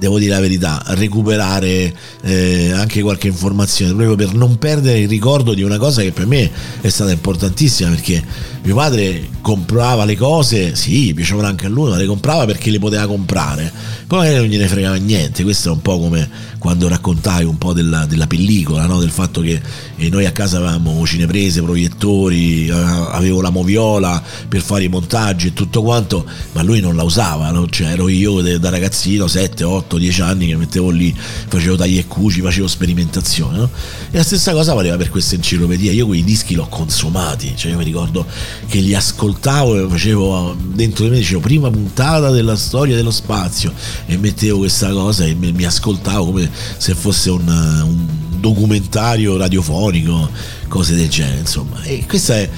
devo 0.00 0.18
dire 0.18 0.32
la 0.32 0.40
verità, 0.40 0.82
recuperare 0.86 1.94
eh, 2.22 2.72
anche 2.72 3.02
qualche 3.02 3.26
informazione 3.26 3.92
proprio 3.92 4.16
per 4.16 4.34
non 4.34 4.56
perdere 4.56 5.00
il 5.00 5.08
ricordo 5.08 5.52
di 5.52 5.62
una 5.62 5.76
cosa 5.76 6.00
che 6.00 6.10
per 6.10 6.26
me 6.26 6.50
è 6.80 6.88
stata 6.88 7.10
importantissima 7.10 7.90
perché 7.90 8.24
mio 8.62 8.74
padre 8.74 9.28
comprava 9.42 10.06
le 10.06 10.16
cose, 10.16 10.74
sì, 10.74 11.12
piacevano 11.12 11.48
anche 11.48 11.66
a 11.66 11.68
lui, 11.68 11.90
ma 11.90 11.96
le 11.98 12.06
comprava 12.06 12.46
perché 12.46 12.70
le 12.70 12.78
poteva 12.78 13.06
comprare, 13.06 13.70
poi 14.06 14.18
magari 14.18 14.36
non 14.36 14.46
gliene 14.46 14.68
fregava 14.68 14.96
niente, 14.96 15.42
questo 15.42 15.68
è 15.68 15.72
un 15.72 15.82
po' 15.82 15.98
come 15.98 16.28
quando 16.58 16.88
raccontai 16.88 17.44
un 17.44 17.56
po' 17.56 17.72
della, 17.72 18.04
della 18.04 18.26
pellicola, 18.26 18.84
no? 18.86 19.00
del 19.00 19.10
fatto 19.10 19.40
che 19.40 19.60
eh, 19.96 20.08
noi 20.10 20.26
a 20.26 20.32
casa 20.32 20.58
avevamo 20.58 21.06
cineprese, 21.06 21.62
proiettori, 21.62 22.68
avevo 22.70 23.40
la 23.40 23.50
moviola 23.50 24.22
per 24.46 24.60
fare 24.60 24.84
i 24.84 24.88
montaggi 24.88 25.48
e 25.48 25.52
tutto 25.54 25.82
quanto, 25.82 26.26
ma 26.52 26.62
lui 26.62 26.80
non 26.80 26.96
la 26.96 27.02
usava, 27.02 27.50
no? 27.50 27.66
cioè 27.68 27.88
ero 27.88 28.08
io 28.08 28.58
da 28.58 28.68
ragazzino, 28.68 29.26
7, 29.26 29.64
8, 29.64 29.89
10 29.98 30.20
anni 30.22 30.46
che 30.46 30.56
mettevo 30.56 30.90
lì, 30.90 31.14
facevo 31.14 31.76
tagli 31.76 31.98
e 31.98 32.06
cuci, 32.06 32.40
facevo 32.40 32.66
sperimentazione, 32.66 33.58
no? 33.58 33.70
e 34.10 34.16
la 34.16 34.22
stessa 34.22 34.52
cosa 34.52 34.74
valeva 34.74 34.96
per 34.96 35.10
questa 35.10 35.34
enciclopedia, 35.34 35.92
io 35.92 36.06
quei 36.06 36.24
dischi 36.24 36.54
l'ho 36.54 36.66
consumati, 36.68 37.54
cioè 37.56 37.72
io 37.72 37.78
mi 37.78 37.84
ricordo 37.84 38.26
che 38.66 38.80
li 38.80 38.94
ascoltavo 38.94 39.84
e 39.84 39.88
facevo 39.88 40.56
dentro 40.72 41.04
di 41.04 41.10
me, 41.10 41.18
dicevo 41.18 41.40
prima 41.40 41.70
puntata 41.70 42.30
della 42.30 42.56
storia 42.56 42.96
dello 42.96 43.10
spazio 43.10 43.72
e 44.06 44.16
mettevo 44.16 44.58
questa 44.58 44.90
cosa 44.90 45.24
e 45.24 45.34
mi, 45.34 45.64
ascoltavo 45.64 46.26
come 46.26 46.50
se 46.76 46.94
fosse 46.94 47.30
un, 47.30 47.46
un 47.46 48.38
documentario 48.40 49.36
radiofonico, 49.36 50.30
cose 50.68 50.94
del 50.94 51.08
genere, 51.08 51.40
insomma. 51.40 51.82
E 51.82 52.04
questa 52.06 52.36
è 52.36 52.48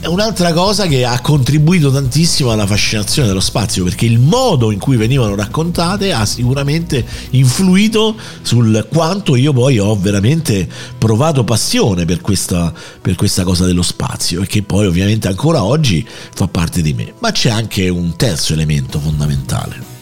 è 0.00 0.06
un'altra 0.06 0.52
cosa 0.52 0.86
che 0.86 1.04
ha 1.04 1.20
contribuito 1.20 1.90
tantissimo 1.90 2.50
alla 2.50 2.66
fascinazione 2.66 3.28
dello 3.28 3.40
spazio 3.40 3.84
perché 3.84 4.06
il 4.06 4.18
modo 4.18 4.70
in 4.70 4.78
cui 4.78 4.96
venivano 4.96 5.34
raccontate 5.34 6.12
ha 6.12 6.24
sicuramente 6.24 7.04
influito 7.30 8.16
sul 8.42 8.86
quanto 8.90 9.36
io 9.36 9.52
poi 9.52 9.78
ho 9.78 9.96
veramente 9.96 10.68
provato 10.98 11.44
passione 11.44 12.04
per 12.04 12.20
questa, 12.20 12.72
per 13.00 13.14
questa 13.14 13.44
cosa 13.44 13.64
dello 13.66 13.82
spazio 13.82 14.42
e 14.42 14.46
che 14.46 14.62
poi 14.62 14.86
ovviamente 14.86 15.28
ancora 15.28 15.64
oggi 15.64 16.06
fa 16.34 16.46
parte 16.48 16.82
di 16.82 16.92
me. 16.92 17.14
Ma 17.18 17.32
c'è 17.32 17.50
anche 17.50 17.88
un 17.88 18.16
terzo 18.16 18.52
elemento 18.52 18.98
fondamentale 18.98 19.93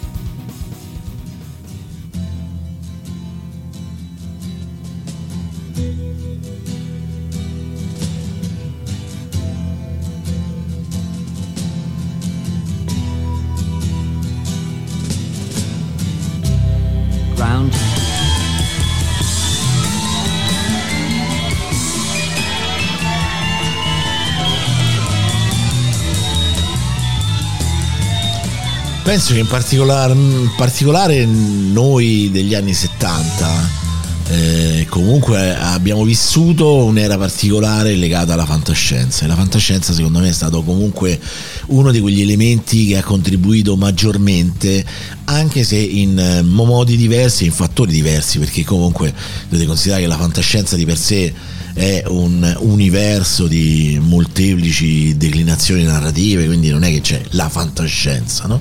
Penso 29.12 29.35
che 29.35 29.40
in 29.40 29.46
particolare, 29.46 30.14
in 30.14 30.51
particolare 30.57 31.27
noi 31.27 32.31
degli 32.33 32.55
anni 32.55 32.72
70 32.72 33.91
eh, 34.28 34.87
comunque 34.88 35.54
abbiamo 35.54 36.04
vissuto 36.04 36.85
un'era 36.85 37.18
particolare 37.18 37.94
legata 37.96 38.35
alla 38.35 38.46
fantascienza 38.46 39.24
e 39.24 39.28
la 39.28 39.35
fantascienza 39.35 39.92
secondo 39.92 40.20
me 40.20 40.28
è 40.28 40.32
stato 40.32 40.62
comunque 40.62 41.18
uno 41.66 41.90
di 41.90 42.00
quegli 42.00 42.22
elementi 42.22 42.87
che 42.87 42.98
ha 42.98 43.02
contribuito 43.02 43.76
maggiormente 43.76 44.85
anche 45.24 45.64
se 45.64 45.76
in 45.76 46.18
eh, 46.18 46.42
modi 46.42 46.96
diversi 46.96 47.44
in 47.44 47.52
fattori 47.52 47.92
diversi 47.92 48.38
perché 48.38 48.64
comunque 48.64 49.12
dovete 49.48 49.66
considerare 49.66 50.02
che 50.02 50.08
la 50.08 50.16
fantascienza 50.16 50.76
di 50.76 50.85
per 50.85 50.98
sé 50.98 51.32
è 51.74 52.04
un 52.06 52.56
universo 52.61 53.46
di 53.46 53.98
molteplici 54.00 55.16
declinazioni 55.16 55.82
narrative 55.82 56.46
quindi 56.46 56.70
non 56.70 56.85
è 56.85 56.90
che 56.90 57.00
c'è 57.00 57.20
la 57.30 57.48
fantascienza 57.48 58.46
no? 58.46 58.61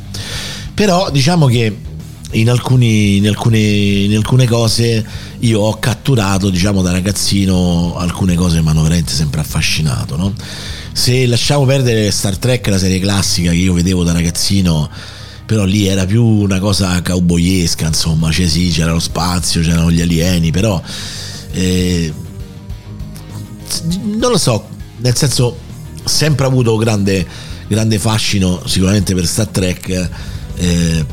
però 0.73 1.11
diciamo 1.11 1.45
che 1.45 1.89
in, 2.31 2.49
alcuni, 2.49 3.17
in, 3.17 3.27
alcune, 3.27 3.59
in, 3.59 4.15
alcune, 4.15 4.45
cose 4.45 5.05
io 5.39 5.59
ho 5.59 5.77
catturato, 5.79 6.49
diciamo, 6.49 6.81
da 6.81 6.91
ragazzino 6.91 7.95
alcune 7.97 8.35
cose 8.35 8.57
che 8.57 8.61
mi 8.61 8.69
hanno 8.69 8.83
veramente 8.83 9.13
sempre 9.13 9.41
affascinato. 9.41 10.15
No? 10.15 10.33
Se 10.93 11.25
lasciamo 11.25 11.65
perdere 11.65 12.11
Star 12.11 12.37
Trek, 12.37 12.67
la 12.67 12.77
serie 12.77 12.99
classica 12.99 13.51
che 13.51 13.57
io 13.57 13.73
vedevo 13.73 14.03
da 14.03 14.13
ragazzino, 14.13 14.89
però 15.45 15.65
lì 15.65 15.87
era 15.87 16.05
più 16.05 16.23
una 16.23 16.59
cosa 16.59 17.01
cowboyesca, 17.01 17.87
insomma, 17.87 18.31
cioè 18.31 18.47
sì, 18.47 18.69
c'era 18.69 18.91
lo 18.91 18.99
spazio, 18.99 19.61
c'erano 19.61 19.91
gli 19.91 20.01
alieni, 20.01 20.51
però 20.51 20.81
eh, 21.51 22.13
non 24.19 24.31
lo 24.31 24.37
so, 24.37 24.67
nel 24.97 25.15
senso, 25.15 25.57
sempre 26.03 26.45
avuto 26.45 26.75
grande, 26.77 27.25
grande 27.67 27.99
fascino 27.99 28.61
sicuramente 28.65 29.13
per 29.13 29.25
Star 29.25 29.47
Trek. 29.47 30.09
Eh, 30.55 31.05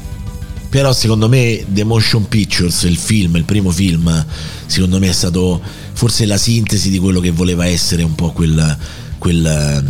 però 0.68 0.92
secondo 0.92 1.28
me 1.28 1.64
The 1.66 1.84
Motion 1.84 2.28
Pictures, 2.28 2.82
il 2.82 2.96
film, 2.96 3.36
il 3.36 3.44
primo 3.44 3.70
film, 3.70 4.24
secondo 4.66 4.98
me 4.98 5.08
è 5.08 5.12
stato 5.12 5.60
forse 5.92 6.26
la 6.26 6.36
sintesi 6.36 6.90
di 6.90 6.98
quello 6.98 7.20
che 7.20 7.30
voleva 7.30 7.66
essere 7.66 8.02
un 8.02 8.14
po' 8.14 8.32
quel, 8.32 8.76
quel, 9.18 9.84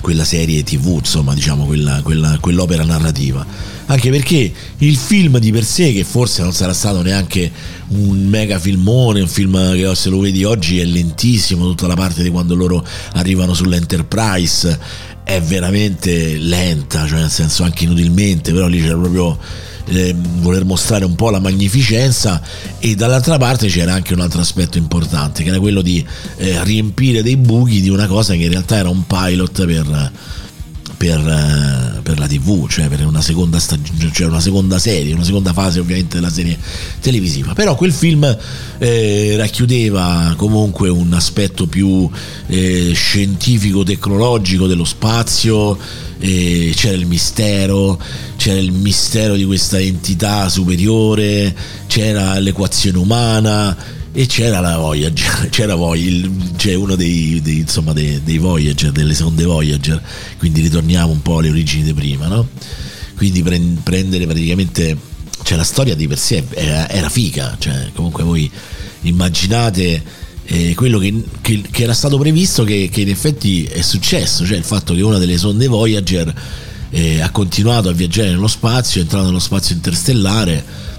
quella 0.00 0.24
serie 0.24 0.62
tv, 0.62 0.98
insomma, 0.98 1.32
diciamo, 1.34 1.64
quella, 1.64 2.02
quella, 2.02 2.38
quell'opera 2.40 2.84
narrativa. 2.84 3.74
Anche 3.86 4.10
perché 4.10 4.52
il 4.78 4.96
film 4.96 5.38
di 5.38 5.50
per 5.50 5.64
sé, 5.64 5.92
che 5.92 6.04
forse 6.04 6.42
non 6.42 6.52
sarà 6.52 6.72
stato 6.72 7.02
neanche 7.02 7.50
un 7.88 8.26
mega 8.26 8.58
filmone, 8.58 9.20
un 9.20 9.28
film 9.28 9.72
che 9.72 9.94
se 9.94 10.10
lo 10.10 10.20
vedi 10.20 10.44
oggi 10.44 10.78
è 10.78 10.84
lentissimo, 10.84 11.66
tutta 11.66 11.86
la 11.86 11.94
parte 11.94 12.22
di 12.22 12.30
quando 12.30 12.54
loro 12.54 12.84
arrivano 13.12 13.54
sull'Enterprise 13.54 15.14
è 15.26 15.40
veramente 15.40 16.36
lenta, 16.38 17.04
cioè 17.04 17.18
nel 17.18 17.30
senso 17.30 17.64
anche 17.64 17.82
inutilmente, 17.82 18.52
però 18.52 18.68
lì 18.68 18.80
c'era 18.80 18.96
proprio 18.96 19.36
eh, 19.86 20.14
voler 20.38 20.64
mostrare 20.64 21.04
un 21.04 21.16
po' 21.16 21.30
la 21.30 21.40
magnificenza 21.40 22.40
e 22.78 22.94
dall'altra 22.94 23.36
parte 23.36 23.66
c'era 23.66 23.92
anche 23.92 24.14
un 24.14 24.20
altro 24.20 24.40
aspetto 24.40 24.78
importante 24.78 25.42
che 25.42 25.48
era 25.48 25.58
quello 25.58 25.82
di 25.82 26.06
eh, 26.36 26.62
riempire 26.62 27.24
dei 27.24 27.36
buchi 27.36 27.80
di 27.80 27.88
una 27.88 28.06
cosa 28.06 28.34
che 28.34 28.44
in 28.44 28.50
realtà 28.50 28.76
era 28.76 28.88
un 28.88 29.04
pilot 29.04 29.66
per 29.66 30.12
per, 31.06 31.28
eh, 31.28 32.00
per, 32.02 32.18
la 32.18 32.26
TV, 32.26 32.68
cioè 32.68 32.88
per 32.88 33.06
una 33.06 33.20
seconda, 33.20 33.60
stag- 33.60 34.10
cioè 34.10 34.26
una 34.26 34.40
seconda 34.40 34.78
serie, 34.78 35.14
una 35.14 35.24
seconda 35.24 35.52
fase 35.52 35.78
ovviamente 35.78 36.16
della 36.16 36.30
serie 36.30 36.58
televisiva. 37.00 37.52
Però 37.54 37.76
quel 37.76 37.92
film 37.92 38.36
eh, 38.78 39.34
racchiudeva 39.36 40.34
comunque 40.36 40.88
un 40.88 41.12
aspetto 41.12 41.66
più 41.66 42.08
eh, 42.48 42.92
scientifico-tecnologico 42.92 44.66
dello 44.66 44.84
spazio, 44.84 45.78
eh, 46.18 46.72
c'era 46.74 46.96
il 46.96 47.06
mistero, 47.06 48.00
c'era 48.36 48.58
il 48.58 48.72
mistero 48.72 49.36
di 49.36 49.44
questa 49.44 49.78
entità 49.78 50.48
superiore, 50.48 51.54
c'era 51.86 52.38
l'equazione 52.40 52.98
umana 52.98 53.76
e 54.18 54.24
c'era 54.24 54.60
la 54.60 54.78
Voyager, 54.78 55.48
c'era 55.52 55.74
Voyager, 55.74 56.30
c'è 56.56 56.72
uno 56.72 56.96
dei, 56.96 57.38
dei, 57.42 57.58
insomma, 57.58 57.92
dei, 57.92 58.22
dei, 58.24 58.38
Voyager, 58.38 58.90
delle 58.90 59.12
seconde 59.12 59.44
Voyager, 59.44 60.02
quindi 60.38 60.62
ritorniamo 60.62 61.12
un 61.12 61.20
po' 61.20 61.36
alle 61.36 61.50
origini 61.50 61.82
di 61.82 61.92
prima, 61.92 62.26
no? 62.26 62.48
Quindi 63.14 63.42
prendere 63.42 64.24
praticamente, 64.24 64.96
cioè 65.42 65.58
la 65.58 65.64
storia 65.64 65.94
di 65.94 66.08
per 66.08 66.16
sé 66.16 66.42
era, 66.48 66.88
era 66.88 67.10
figa, 67.10 67.56
cioè 67.58 67.90
comunque 67.94 68.24
voi 68.24 68.50
immaginate 69.02 70.02
eh, 70.44 70.74
quello 70.74 70.98
che, 70.98 71.22
che, 71.42 71.60
che, 71.70 71.82
era 71.82 71.92
stato 71.92 72.16
previsto 72.16 72.64
che, 72.64 72.88
che, 72.90 73.02
in 73.02 73.10
effetti 73.10 73.64
è 73.64 73.82
successo, 73.82 74.46
cioè 74.46 74.56
il 74.56 74.64
fatto 74.64 74.94
che 74.94 75.02
una 75.02 75.18
delle 75.18 75.36
sonde 75.36 75.66
Voyager 75.66 76.34
eh, 76.88 77.20
ha 77.20 77.28
continuato 77.28 77.90
a 77.90 77.92
viaggiare 77.92 78.30
nello 78.30 78.48
spazio, 78.48 78.98
è 78.98 79.02
entrato 79.02 79.26
nello 79.26 79.40
spazio 79.40 79.74
interstellare 79.74 80.94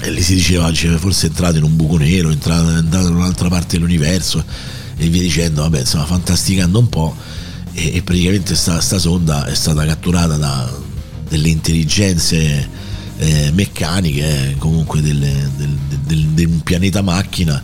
e 0.00 0.10
lì 0.10 0.22
si 0.22 0.34
diceva 0.34 0.72
cioè, 0.72 0.96
forse 0.96 1.26
entrato 1.26 1.56
in 1.56 1.62
un 1.62 1.76
buco 1.76 1.96
nero, 1.96 2.28
è 2.28 2.32
entrato 2.32 2.70
in 2.70 3.14
un'altra 3.14 3.48
parte 3.48 3.76
dell'universo 3.76 4.44
e 4.96 5.08
via 5.08 5.22
dicendo, 5.22 5.62
vabbè 5.62 5.80
insomma 5.80 6.04
fantasticando 6.04 6.78
un 6.78 6.88
po' 6.88 7.16
e, 7.72 7.96
e 7.96 8.02
praticamente 8.02 8.54
sta, 8.54 8.80
sta, 8.80 8.98
sonda 8.98 9.46
è 9.46 9.54
stata 9.54 9.84
catturata 9.84 10.36
da 10.36 10.84
delle 11.28 11.48
intelligenze 11.48 12.68
eh, 13.18 13.50
meccaniche, 13.52 14.50
eh, 14.50 14.56
comunque 14.58 15.00
delle, 15.00 15.50
del, 15.56 15.76
del, 16.04 16.24
del, 16.28 16.46
un 16.46 16.60
pianeta 16.60 17.02
macchina 17.02 17.62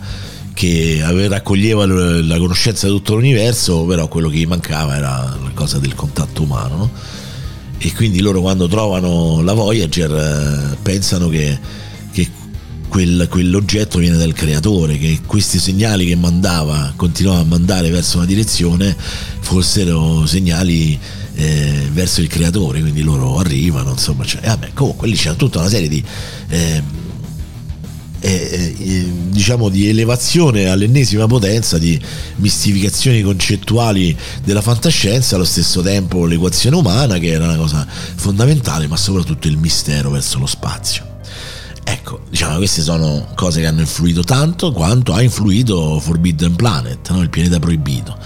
che 0.53 1.01
raccoglieva 1.27 1.85
la 1.85 2.37
conoscenza 2.37 2.87
di 2.87 2.93
tutto 2.93 3.15
l'universo, 3.15 3.85
però 3.85 4.07
quello 4.07 4.29
che 4.29 4.37
gli 4.37 4.45
mancava 4.45 4.95
era 4.95 5.37
la 5.41 5.51
cosa 5.53 5.79
del 5.79 5.95
contatto 5.95 6.43
umano. 6.43 6.75
No? 6.75 6.91
E 7.79 7.91
quindi 7.93 8.21
loro 8.21 8.39
quando 8.41 8.67
trovano 8.67 9.41
la 9.41 9.53
Voyager 9.53 10.11
eh, 10.11 10.77
pensano 10.81 11.27
che 11.27 11.57
quel, 12.93 13.25
quell'oggetto 13.27 13.97
viene 13.97 14.17
dal 14.17 14.33
creatore, 14.33 14.99
che 14.99 15.21
questi 15.25 15.57
segnali 15.57 16.05
che 16.05 16.15
mandava, 16.15 16.93
continuava 16.95 17.39
a 17.39 17.43
mandare 17.43 17.89
verso 17.89 18.17
una 18.17 18.27
direzione, 18.27 18.95
fossero 19.39 20.27
segnali 20.27 20.99
eh, 21.33 21.89
verso 21.91 22.21
il 22.21 22.27
creatore, 22.27 22.81
quindi 22.81 23.01
loro 23.01 23.39
arrivano, 23.39 23.89
insomma, 23.93 24.23
cioè, 24.23 24.41
vabbè, 24.41 24.73
comunque 24.73 25.07
lì 25.07 25.15
c'è 25.15 25.35
tutta 25.35 25.57
una 25.57 25.69
serie 25.69 25.87
di... 25.87 26.03
Eh, 26.49 27.01
eh, 28.25 28.75
eh, 28.79 29.11
diciamo 29.31 29.67
di 29.67 29.89
elevazione 29.89 30.69
all'ennesima 30.69 31.27
potenza 31.27 31.77
di 31.77 31.99
mistificazioni 32.37 33.21
concettuali 33.21 34.15
della 34.45 34.61
fantascienza 34.61 35.35
allo 35.35 35.43
stesso 35.43 35.81
tempo 35.81 36.25
l'equazione 36.25 36.77
umana 36.77 37.17
che 37.17 37.27
era 37.27 37.43
una 37.43 37.57
cosa 37.57 37.85
fondamentale 37.85 38.87
ma 38.87 38.95
soprattutto 38.95 39.49
il 39.49 39.57
mistero 39.57 40.09
verso 40.09 40.39
lo 40.39 40.45
spazio 40.45 41.12
Ecco, 41.93 42.21
diciamo 42.27 42.57
queste 42.57 42.81
sono 42.81 43.27
cose 43.35 43.61
che 43.61 43.67
hanno 43.67 43.81
influito 43.81 44.23
tanto 44.23 44.71
quanto 44.71 45.13
ha 45.13 45.21
influito 45.21 45.99
Forbidden 45.99 46.55
Planet, 46.55 47.11
no? 47.11 47.21
il 47.21 47.29
pianeta 47.29 47.59
proibito. 47.59 48.17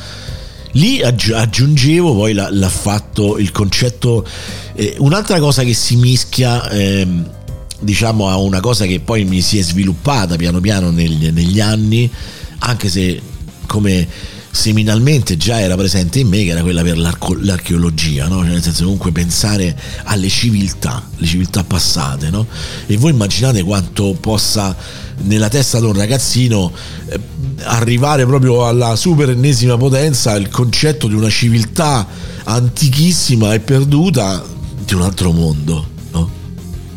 Lì 0.72 1.02
aggiungevo 1.02 2.16
poi 2.16 2.34
l'ha, 2.34 2.48
l'ha 2.50 2.70
fatto 2.70 3.38
il 3.38 3.52
concetto, 3.52 4.26
eh, 4.74 4.96
un'altra 5.00 5.40
cosa 5.40 5.64
che 5.64 5.74
si 5.74 5.98
mischia, 5.98 6.70
eh, 6.70 7.06
diciamo, 7.82 8.30
a 8.30 8.38
una 8.38 8.62
cosa 8.62 8.86
che 8.86 9.02
poi 9.02 9.26
mi 9.26 9.42
si 9.42 9.58
è 9.58 9.62
sviluppata 9.62 10.38
piano 10.38 10.62
piano 10.62 10.90
negli, 10.90 11.30
negli 11.30 11.60
anni, 11.60 12.10
anche 12.60 12.88
se 12.88 13.22
come 13.66 14.08
seminalmente 14.58 15.38
già 15.38 15.62
era 15.62 15.76
presente 15.76 16.18
in 16.18 16.28
me, 16.28 16.44
che 16.44 16.50
era 16.50 16.64
quella 16.64 16.82
per 16.82 16.98
l'archeologia, 16.98 18.28
no? 18.28 18.40
cioè 18.40 18.54
nel 18.54 18.64
senso 18.64 18.86
comunque 18.86 19.12
pensare 19.12 19.80
alle 20.06 20.30
civiltà, 20.30 21.08
le 21.18 21.28
civiltà 21.28 21.64
passate, 21.64 22.32
no? 22.32 22.48
e 22.88 22.98
voi 22.98 23.12
immaginate 23.12 23.62
quanto 23.62 24.18
possa 24.20 24.76
nella 25.20 25.48
testa 25.48 25.80
di 25.80 25.86
un 25.86 25.94
ragazzino 25.94 26.72
eh, 27.08 27.20
arrivare 27.66 28.26
proprio 28.26 28.66
alla 28.68 28.96
super 28.96 29.30
ennesima 29.30 29.78
potenza 29.78 30.36
il 30.36 30.50
concetto 30.50 31.08
di 31.08 31.14
una 31.14 31.30
civiltà 31.30 32.08
antichissima 32.44 33.54
e 33.54 33.60
perduta 33.60 34.44
di 34.84 34.94
un 34.96 35.04
altro 35.04 35.32
mondo, 35.34 35.88
no? 36.12 36.32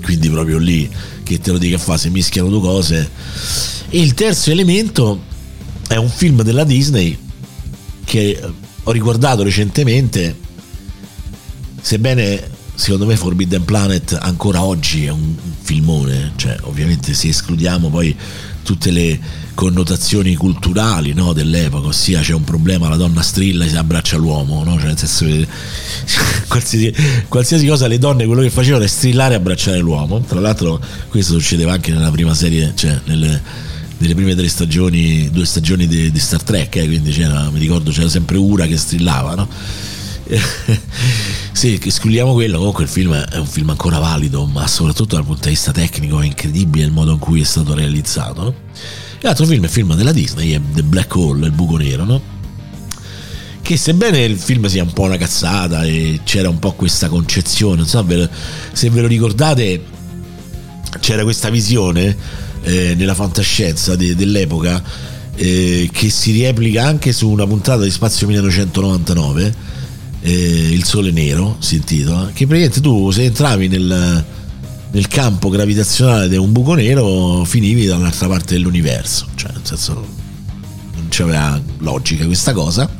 quindi 0.03 0.31
proprio 0.31 0.57
lì 0.57 0.90
che 1.23 1.38
te 1.38 1.53
lo 1.53 1.59
dica 1.59 1.77
fa, 1.77 1.99
se 1.99 2.09
mischiano 2.09 2.49
due 2.49 2.61
cose. 2.61 3.11
E 3.90 4.01
il 4.01 4.14
terzo 4.14 4.51
elemento 4.51 5.25
è 5.87 5.96
un 5.96 6.09
film 6.09 6.40
della 6.42 6.64
Disney 6.64 7.29
che 8.11 8.37
ho 8.83 8.90
riguardato 8.90 9.44
recentemente, 9.44 10.37
sebbene 11.81 12.59
secondo 12.75 13.07
me 13.07 13.14
Forbidden 13.14 13.64
Planet 13.64 14.18
ancora 14.20 14.64
oggi 14.64 15.05
è 15.05 15.11
un 15.11 15.37
filmone, 15.61 16.33
cioè 16.35 16.57
ovviamente 16.62 17.14
se 17.14 17.29
escludiamo 17.29 17.88
poi 17.88 18.16
tutte 18.64 18.90
le 18.90 19.16
connotazioni 19.55 20.35
culturali 20.35 21.12
no, 21.12 21.33
dell'epoca, 21.33 21.87
ossia 21.87 22.20
c'è 22.20 22.35
un 22.35 22.42
problema, 22.42 22.88
la 22.88 22.96
donna 22.96 23.23
strilla 23.23 23.64
e 23.64 23.68
si 23.68 23.77
abbraccia 23.77 24.16
l'uomo, 24.16 24.64
no? 24.64 24.77
cioè 24.77 24.87
nel 24.87 24.99
senso 24.99 25.27
che 25.27 25.46
qualsiasi, 26.49 26.92
qualsiasi, 27.29 27.64
cosa 27.64 27.87
le 27.87 27.99
donne 27.99 28.27
quello 28.27 28.42
che 28.42 28.51
facevano 28.51 28.83
è 28.83 28.88
strillare 28.88 29.35
e 29.35 29.37
abbracciare 29.37 29.79
l'uomo, 29.79 30.20
tra 30.23 30.40
l'altro 30.40 30.83
questo 31.11 31.38
succedeva 31.38 31.75
anche 31.75 31.92
nella 31.92 32.11
prima 32.11 32.35
serie, 32.35 32.73
cioè 32.75 32.99
nelle 33.05 33.68
delle 34.00 34.14
prime 34.14 34.34
tre 34.34 34.48
stagioni, 34.48 35.28
due 35.30 35.44
stagioni 35.44 35.86
di, 35.86 36.10
di 36.10 36.18
Star 36.18 36.42
Trek, 36.42 36.74
eh, 36.76 36.86
quindi 36.86 37.14
mi 37.52 37.58
ricordo 37.58 37.90
c'era 37.90 38.08
sempre 38.08 38.38
Ura 38.38 38.64
che 38.66 38.78
strillava, 38.78 39.34
no? 39.34 39.48
se 41.52 41.78
escludiamo 41.82 42.32
quello, 42.32 42.56
comunque 42.56 42.84
il 42.84 42.88
film 42.88 43.12
è 43.12 43.36
un 43.36 43.46
film 43.46 43.68
ancora 43.68 43.98
valido, 43.98 44.46
ma 44.46 44.66
soprattutto 44.66 45.16
dal 45.16 45.26
punto 45.26 45.42
di 45.42 45.50
vista 45.50 45.70
tecnico 45.70 46.18
è 46.18 46.24
incredibile 46.24 46.86
il 46.86 46.92
modo 46.92 47.12
in 47.12 47.18
cui 47.18 47.42
è 47.42 47.44
stato 47.44 47.74
realizzato. 47.74 48.42
No? 48.42 48.54
L'altro 49.20 49.44
film 49.44 49.64
è 49.64 49.66
il 49.66 49.70
film 49.70 49.94
della 49.94 50.12
Disney, 50.12 50.52
è 50.52 50.60
The 50.72 50.82
Black 50.82 51.14
Hole, 51.14 51.44
il 51.44 51.52
buco 51.52 51.76
nero, 51.76 52.04
no? 52.04 52.22
Che 53.60 53.76
sebbene 53.76 54.24
il 54.24 54.38
film 54.38 54.64
sia 54.64 54.82
un 54.82 54.94
po' 54.94 55.02
una 55.02 55.18
cazzata 55.18 55.84
e 55.84 56.20
c'era 56.24 56.48
un 56.48 56.58
po' 56.58 56.72
questa 56.72 57.10
concezione, 57.10 57.76
non 57.76 57.86
so 57.86 58.02
se 58.72 58.88
ve 58.88 59.00
lo 59.02 59.06
ricordate, 59.06 59.84
c'era 61.00 61.22
questa 61.22 61.50
visione 61.50 62.39
eh, 62.62 62.94
nella 62.94 63.14
fantascienza 63.14 63.96
de, 63.96 64.14
dell'epoca 64.14 64.83
eh, 65.35 65.88
che 65.90 66.11
si 66.11 66.42
replica 66.42 66.85
anche 66.85 67.12
su 67.12 67.29
una 67.29 67.46
puntata 67.46 67.83
di 67.83 67.90
Spazio 67.90 68.27
1999, 68.27 69.55
eh, 70.20 70.68
Il 70.70 70.85
Sole 70.85 71.11
Nero 71.11 71.57
si 71.61 71.77
intitola, 71.77 72.27
che 72.27 72.46
praticamente 72.46 72.81
tu 72.81 73.11
se 73.11 73.25
entravi 73.25 73.68
nel, 73.68 74.25
nel 74.90 75.09
campo 75.09 75.49
gravitazionale 75.49 76.29
di 76.29 76.37
un 76.37 76.53
buco 76.53 76.75
nero 76.75 77.42
finivi 77.44 77.87
dall'altra 77.87 78.29
parte 78.29 78.55
dell'universo, 78.55 79.29
cioè 79.35 79.53
nel 79.53 79.62
senso 79.62 79.94
non 80.94 81.07
c'aveva 81.09 81.59
logica 81.79 82.27
questa 82.27 82.53
cosa, 82.53 82.90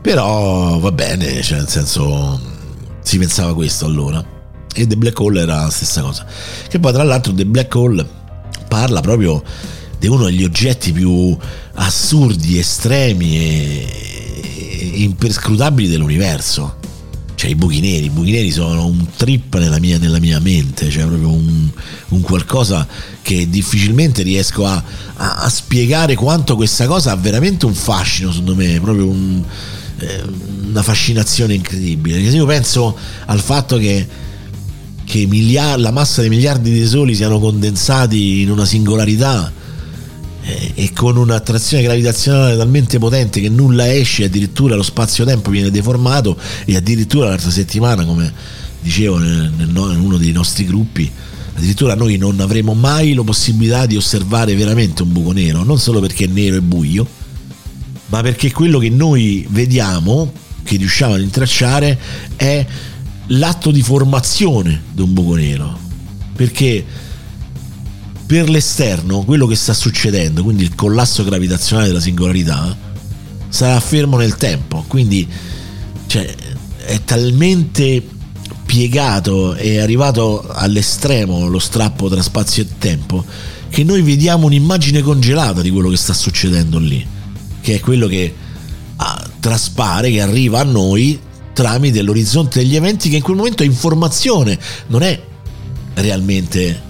però 0.00 0.78
va 0.78 0.92
bene, 0.92 1.42
cioè 1.42 1.58
nel 1.58 1.68
senso 1.68 2.40
si 3.02 3.18
pensava 3.18 3.54
questo 3.54 3.86
allora. 3.86 4.24
E 4.72 4.86
The 4.86 4.96
Black 4.96 5.18
Hole 5.18 5.40
era 5.40 5.64
la 5.64 5.70
stessa 5.70 6.00
cosa. 6.00 6.24
Che 6.68 6.78
poi 6.78 6.92
tra 6.92 7.02
l'altro 7.02 7.34
The 7.34 7.44
Black 7.44 7.74
Hole 7.74 8.06
parla 8.68 9.00
proprio 9.00 9.42
di 9.98 10.06
uno 10.06 10.24
degli 10.24 10.44
oggetti 10.44 10.92
più 10.92 11.36
assurdi, 11.74 12.58
estremi 12.58 13.36
e, 13.36 14.92
imperscrutabili 14.94 15.88
dell'universo. 15.88 16.78
Cioè 17.34 17.50
i 17.50 17.54
buchi 17.54 17.80
neri, 17.80 18.04
i 18.04 18.10
buchi 18.10 18.32
neri 18.32 18.50
sono 18.50 18.84
un 18.86 19.06
trip 19.16 19.56
nella 19.56 19.78
mia, 19.78 19.98
nella 19.98 20.18
mia 20.18 20.38
mente, 20.40 20.90
cioè 20.90 21.04
proprio 21.04 21.30
un, 21.30 21.70
un, 22.08 22.20
qualcosa 22.20 22.86
che 23.22 23.48
difficilmente 23.48 24.22
riesco 24.22 24.66
a, 24.66 24.82
a, 25.16 25.36
a, 25.36 25.48
spiegare 25.48 26.14
quanto 26.16 26.54
questa 26.54 26.86
cosa 26.86 27.12
ha 27.12 27.16
veramente 27.16 27.64
un 27.64 27.72
fascino, 27.72 28.30
secondo 28.30 28.54
me, 28.54 28.78
proprio 28.78 29.06
un, 29.06 29.42
eh, 30.00 30.22
una 30.68 30.82
fascinazione 30.82 31.54
incredibile. 31.54 32.22
Se 32.28 32.36
io 32.36 32.44
penso 32.44 32.96
al 33.24 33.40
fatto 33.40 33.78
che 33.78 34.06
che 35.10 35.26
miliard- 35.26 35.80
la 35.80 35.90
massa 35.90 36.20
dei 36.20 36.30
miliardi 36.30 36.70
di 36.70 36.86
soli 36.86 37.16
siano 37.16 37.40
condensati 37.40 38.42
in 38.42 38.50
una 38.52 38.64
singolarità 38.64 39.52
eh, 40.42 40.72
e 40.76 40.92
con 40.92 41.16
un'attrazione 41.16 41.82
gravitazionale 41.82 42.56
talmente 42.56 43.00
potente 43.00 43.40
che 43.40 43.48
nulla 43.48 43.92
esce, 43.92 44.26
addirittura 44.26 44.76
lo 44.76 44.84
spazio-tempo 44.84 45.50
viene 45.50 45.72
deformato 45.72 46.38
e 46.64 46.76
addirittura 46.76 47.26
l'altra 47.26 47.50
settimana, 47.50 48.04
come 48.04 48.32
dicevo 48.80 49.18
nel, 49.18 49.50
nel, 49.56 49.68
in 49.68 50.00
uno 50.00 50.16
dei 50.16 50.30
nostri 50.30 50.64
gruppi, 50.64 51.10
addirittura 51.54 51.96
noi 51.96 52.16
non 52.16 52.38
avremo 52.38 52.74
mai 52.74 53.12
la 53.12 53.24
possibilità 53.24 53.86
di 53.86 53.96
osservare 53.96 54.54
veramente 54.54 55.02
un 55.02 55.10
buco 55.10 55.32
nero, 55.32 55.64
non 55.64 55.80
solo 55.80 55.98
perché 55.98 56.26
è 56.26 56.28
nero 56.28 56.54
e 56.54 56.60
buio, 56.60 57.04
ma 58.06 58.22
perché 58.22 58.52
quello 58.52 58.78
che 58.78 58.90
noi 58.90 59.44
vediamo, 59.50 60.32
che 60.62 60.76
riusciamo 60.76 61.14
ad 61.14 61.20
intracciare, 61.20 61.98
è 62.36 62.64
l'atto 63.32 63.70
di 63.70 63.82
formazione 63.82 64.82
di 64.92 65.02
un 65.02 65.12
buco 65.12 65.34
nero. 65.34 65.78
Perché 66.34 66.84
per 68.24 68.48
l'esterno 68.48 69.24
quello 69.24 69.46
che 69.46 69.56
sta 69.56 69.74
succedendo, 69.74 70.42
quindi 70.42 70.62
il 70.62 70.74
collasso 70.74 71.24
gravitazionale 71.24 71.88
della 71.88 72.00
singolarità, 72.00 72.76
sarà 73.48 73.78
fermo 73.80 74.16
nel 74.16 74.36
tempo. 74.36 74.84
Quindi 74.86 75.28
cioè, 76.06 76.34
è 76.84 77.00
talmente 77.04 78.06
piegato 78.64 79.56
e 79.56 79.80
arrivato 79.80 80.46
all'estremo 80.48 81.48
lo 81.48 81.58
strappo 81.58 82.08
tra 82.08 82.22
spazio 82.22 82.62
e 82.62 82.68
tempo 82.78 83.24
che 83.68 83.82
noi 83.82 84.02
vediamo 84.02 84.46
un'immagine 84.46 85.00
congelata 85.00 85.60
di 85.60 85.70
quello 85.70 85.88
che 85.88 85.96
sta 85.96 86.12
succedendo 86.12 86.78
lì, 86.78 87.04
che 87.60 87.76
è 87.76 87.80
quello 87.80 88.06
che 88.06 88.32
ah, 88.96 89.28
traspare, 89.40 90.10
che 90.10 90.20
arriva 90.20 90.60
a 90.60 90.64
noi 90.64 91.18
tramite 91.52 92.02
l'orizzonte 92.02 92.60
degli 92.60 92.76
eventi 92.76 93.08
che 93.08 93.16
in 93.16 93.22
quel 93.22 93.36
momento 93.36 93.62
è 93.62 93.66
informazione, 93.66 94.58
non 94.88 95.02
è 95.02 95.20
realmente 95.94 96.88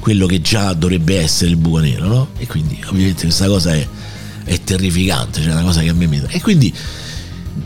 quello 0.00 0.26
che 0.26 0.40
già 0.40 0.72
dovrebbe 0.72 1.18
essere 1.20 1.50
il 1.50 1.56
buco 1.56 1.78
nero, 1.78 2.06
no? 2.06 2.28
E 2.38 2.46
quindi 2.46 2.82
ovviamente 2.86 3.24
questa 3.24 3.46
cosa 3.46 3.74
è, 3.74 3.86
è 4.44 4.60
terrificante, 4.62 5.42
cioè 5.42 5.52
una 5.52 5.62
cosa 5.62 5.80
che 5.82 5.90
a 5.90 5.94
me 5.94 6.06
mi... 6.06 6.20
E 6.28 6.40
quindi 6.40 6.74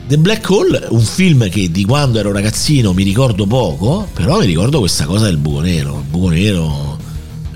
The 0.06 0.18
Black 0.18 0.48
Hole, 0.50 0.86
un 0.90 1.00
film 1.00 1.48
che 1.48 1.70
di 1.70 1.84
quando 1.84 2.18
ero 2.18 2.32
ragazzino 2.32 2.92
mi 2.92 3.04
ricordo 3.04 3.46
poco, 3.46 4.08
però 4.12 4.40
mi 4.40 4.46
ricordo 4.46 4.80
questa 4.80 5.04
cosa 5.06 5.26
del 5.26 5.38
buco 5.38 5.60
nero. 5.60 5.98
Il 5.98 6.10
buco 6.10 6.28
nero, 6.28 6.98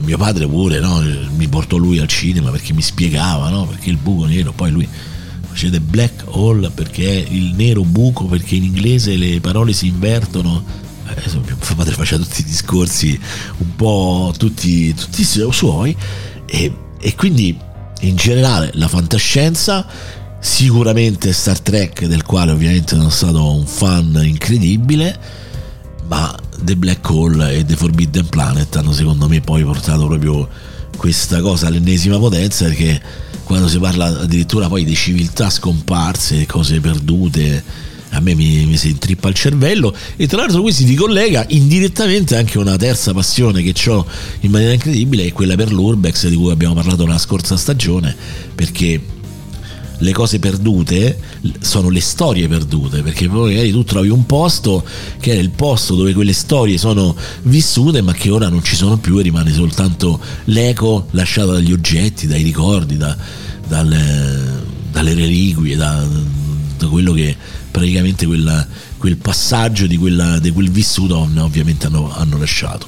mio 0.01 0.16
padre 0.16 0.46
pure, 0.46 0.81
no? 0.81 1.03
Mi 1.37 1.48
portò 1.48 1.77
lui 1.77 1.98
al 1.98 2.09
cinema 2.09 2.51
perché 2.51 2.72
mi 2.72 2.83
spiegava, 2.83 3.51
no? 3.51 3.66
Perché 3.66 3.90
il 3.90 3.98
buco 3.98 4.27
nero, 4.27 4.53
poi 4.53 4.70
lui 4.70 4.88
The 5.52 5.80
Black 5.80 6.24
Hole 6.26 6.70
perché 6.70 7.24
è 7.24 7.26
il 7.30 7.54
nero 7.54 7.82
buco, 7.82 8.26
perché 8.26 8.54
in 8.54 8.64
inglese 8.64 9.16
le 9.16 9.40
parole 9.40 9.72
si 9.72 9.88
invertono. 9.88 10.64
Eh, 11.08 11.40
mio 11.44 11.56
padre 11.74 11.94
faceva 11.94 12.22
tutti 12.22 12.42
i 12.42 12.44
discorsi 12.44 13.18
un 13.58 13.74
po' 13.76 14.32
tutti, 14.37 14.92
tutti 14.94 15.24
suoi 15.24 15.96
e, 16.44 16.72
e 17.00 17.14
quindi 17.14 17.58
in 18.00 18.14
generale 18.14 18.70
la 18.74 18.88
fantascienza 18.88 19.87
sicuramente 20.38 21.32
Star 21.32 21.61
Trek 21.61 22.04
del 22.04 22.24
quale 22.24 22.52
ovviamente 22.52 22.94
sono 22.94 23.11
stato 23.11 23.52
un 23.54 23.66
fan 23.66 24.20
incredibile 24.22 25.18
ma 26.08 26.34
The 26.61 26.76
Black 26.76 27.08
Hole 27.08 27.56
e 27.56 27.64
The 27.64 27.76
Forbidden 27.76 28.28
Planet 28.28 28.76
hanno 28.76 28.92
secondo 28.92 29.28
me 29.28 29.40
poi 29.40 29.62
portato 29.62 30.06
proprio 30.06 30.48
questa 30.96 31.40
cosa 31.40 31.66
all'ennesima 31.68 32.18
potenza 32.18 32.66
perché 32.66 33.00
quando 33.48 33.66
si 33.66 33.78
parla 33.78 34.04
addirittura 34.04 34.68
poi 34.68 34.84
di 34.84 34.94
civiltà 34.94 35.48
scomparse, 35.48 36.44
cose 36.44 36.80
perdute, 36.80 37.64
a 38.11 38.20
me 38.20 38.34
mi, 38.34 38.66
mi, 38.66 38.76
si 38.76 38.90
intrippa 38.90 39.30
il 39.30 39.34
cervello. 39.34 39.96
E 40.16 40.26
tra 40.26 40.42
l'altro 40.42 40.61
qui 40.61 40.70
si 40.70 40.84
ricollega 40.84 41.46
indirettamente 41.48 42.37
anche 42.37 42.58
una 42.58 42.76
terza 42.76 43.14
passione 43.14 43.62
che 43.62 43.90
ho 43.90 44.06
in 44.40 44.50
maniera 44.50 44.74
incredibile 44.74 45.24
è 45.24 45.32
quella 45.32 45.54
per 45.54 45.72
l'urbex 45.72 46.28
di 46.28 46.37
cui 46.37 46.50
abbiamo 46.50 46.74
parlato 46.74 47.06
nella 47.06 47.16
scorsa 47.16 47.56
stagione 47.56 48.14
perché 48.54 49.00
le 49.98 50.12
cose 50.12 50.38
perdute 50.38 51.18
sono 51.61 51.88
le 51.88 52.00
storie 52.00 52.46
perdute, 52.48 53.02
perché 53.02 53.28
poi 53.28 53.50
magari 53.50 53.70
tu 53.70 53.84
trovi 53.84 54.08
un 54.08 54.26
posto 54.26 54.84
che 55.20 55.32
è 55.32 55.37
il 55.37 55.50
posto 55.50 55.94
dove 55.94 56.12
quelle 56.12 56.32
storie 56.32 56.78
sono 56.78 57.16
vissute, 57.42 58.02
ma 58.02 58.12
che 58.12 58.30
ora 58.30 58.48
non 58.48 58.62
ci 58.62 58.76
sono 58.76 58.98
più 58.98 59.18
e 59.18 59.22
rimane 59.22 59.52
soltanto 59.52 60.20
l'eco 60.44 61.08
lasciato 61.12 61.52
dagli 61.52 61.72
oggetti, 61.72 62.26
dai 62.26 62.42
ricordi, 62.42 62.96
da, 62.96 63.16
dalle, 63.66 64.62
dalle, 64.92 65.14
reliquie, 65.14 65.76
da, 65.76 66.06
da, 66.76 66.87
quello 66.87 67.12
che 67.12 67.37
praticamente 67.70 68.26
quella, 68.26 68.66
quel 68.96 69.16
passaggio 69.16 69.87
di, 69.87 69.96
quella, 69.96 70.38
di, 70.38 70.50
quel 70.50 70.70
vissuto 70.70 71.28
ovviamente 71.38 71.87
hanno, 71.87 72.12
hanno 72.14 72.38
lasciato. 72.38 72.87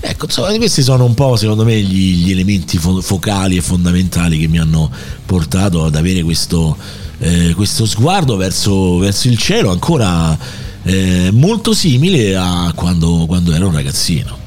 Ecco, 0.00 0.26
insomma, 0.26 0.54
questi 0.56 0.82
sono 0.82 1.04
un 1.04 1.14
po' 1.14 1.36
secondo 1.36 1.64
me 1.64 1.80
gli, 1.80 2.24
gli 2.24 2.30
elementi 2.30 2.78
fo- 2.78 3.00
focali 3.00 3.56
e 3.56 3.62
fondamentali 3.62 4.38
che 4.38 4.46
mi 4.46 4.58
hanno 4.58 4.90
portato 5.24 5.84
ad 5.84 5.96
avere 5.96 6.22
questo, 6.22 6.76
eh, 7.18 7.52
questo 7.54 7.86
sguardo 7.86 8.36
verso, 8.36 8.98
verso, 8.98 9.28
il 9.28 9.38
cielo 9.38 9.70
ancora 9.70 10.38
eh, 10.82 11.30
molto 11.32 11.72
simile 11.72 12.36
a 12.36 12.72
quando, 12.74 13.24
quando 13.26 13.52
ero 13.52 13.68
un 13.68 13.74
ragazzino. 13.74 14.45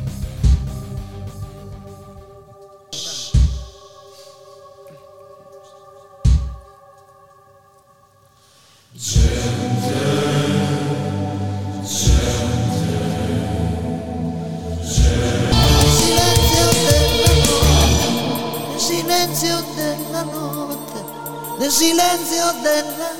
Silenzio 22.10 22.54
della, 22.64 23.12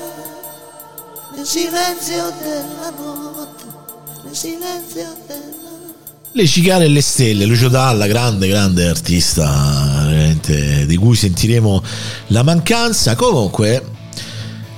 nel 1.36 1.46
silenzio 1.46 2.32
della 2.42 2.90
notte, 2.90 3.64
nel 4.24 4.34
silenzio 4.34 5.16
della 5.26 5.58
le 6.32 6.46
cicale 6.46 6.84
e 6.84 6.88
le 6.88 7.00
stelle, 7.00 7.44
Lucio 7.44 7.68
Dalla, 7.68 8.06
grande, 8.06 8.46
grande 8.46 8.88
artista, 8.88 10.06
di 10.86 10.96
cui 10.96 11.16
sentiremo 11.16 11.82
la 12.28 12.44
mancanza. 12.44 13.16
Comunque, 13.16 13.84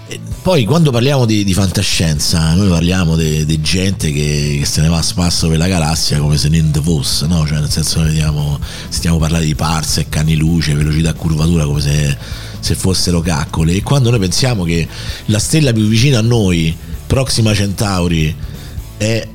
eh, 0.08 0.20
poi 0.40 0.64
quando 0.64 0.90
parliamo 0.90 1.26
di, 1.26 1.44
di 1.44 1.52
fantascienza, 1.52 2.54
noi 2.54 2.70
parliamo 2.70 3.16
di 3.16 3.60
gente 3.60 4.10
che, 4.12 4.56
che, 4.60 4.64
se 4.64 4.80
ne 4.80 4.88
va 4.88 4.96
a 4.96 5.02
spasso 5.02 5.48
per 5.48 5.58
la 5.58 5.68
galassia 5.68 6.20
come 6.20 6.38
se 6.38 6.48
niente 6.48 6.80
fosse, 6.80 7.26
no? 7.26 7.46
Cioè, 7.46 7.60
nel 7.60 7.70
senso, 7.70 8.02
vediamo, 8.02 8.58
sentiamo 8.88 9.18
parlare 9.18 9.44
di 9.44 9.54
parse, 9.54 10.08
cani 10.08 10.36
luce, 10.36 10.74
velocità 10.74 11.12
curvatura 11.12 11.66
come 11.66 11.82
se 11.82 12.16
se 12.62 12.74
fossero 12.76 13.20
caccole. 13.20 13.74
E 13.74 13.82
quando 13.82 14.08
noi 14.10 14.20
pensiamo 14.20 14.62
che 14.62 14.86
la 15.26 15.38
stella 15.38 15.72
più 15.72 15.86
vicina 15.86 16.18
a 16.18 16.22
noi 16.22 16.74
Proxima 17.06 17.52
Centauri 17.52 18.34
è 18.96 19.28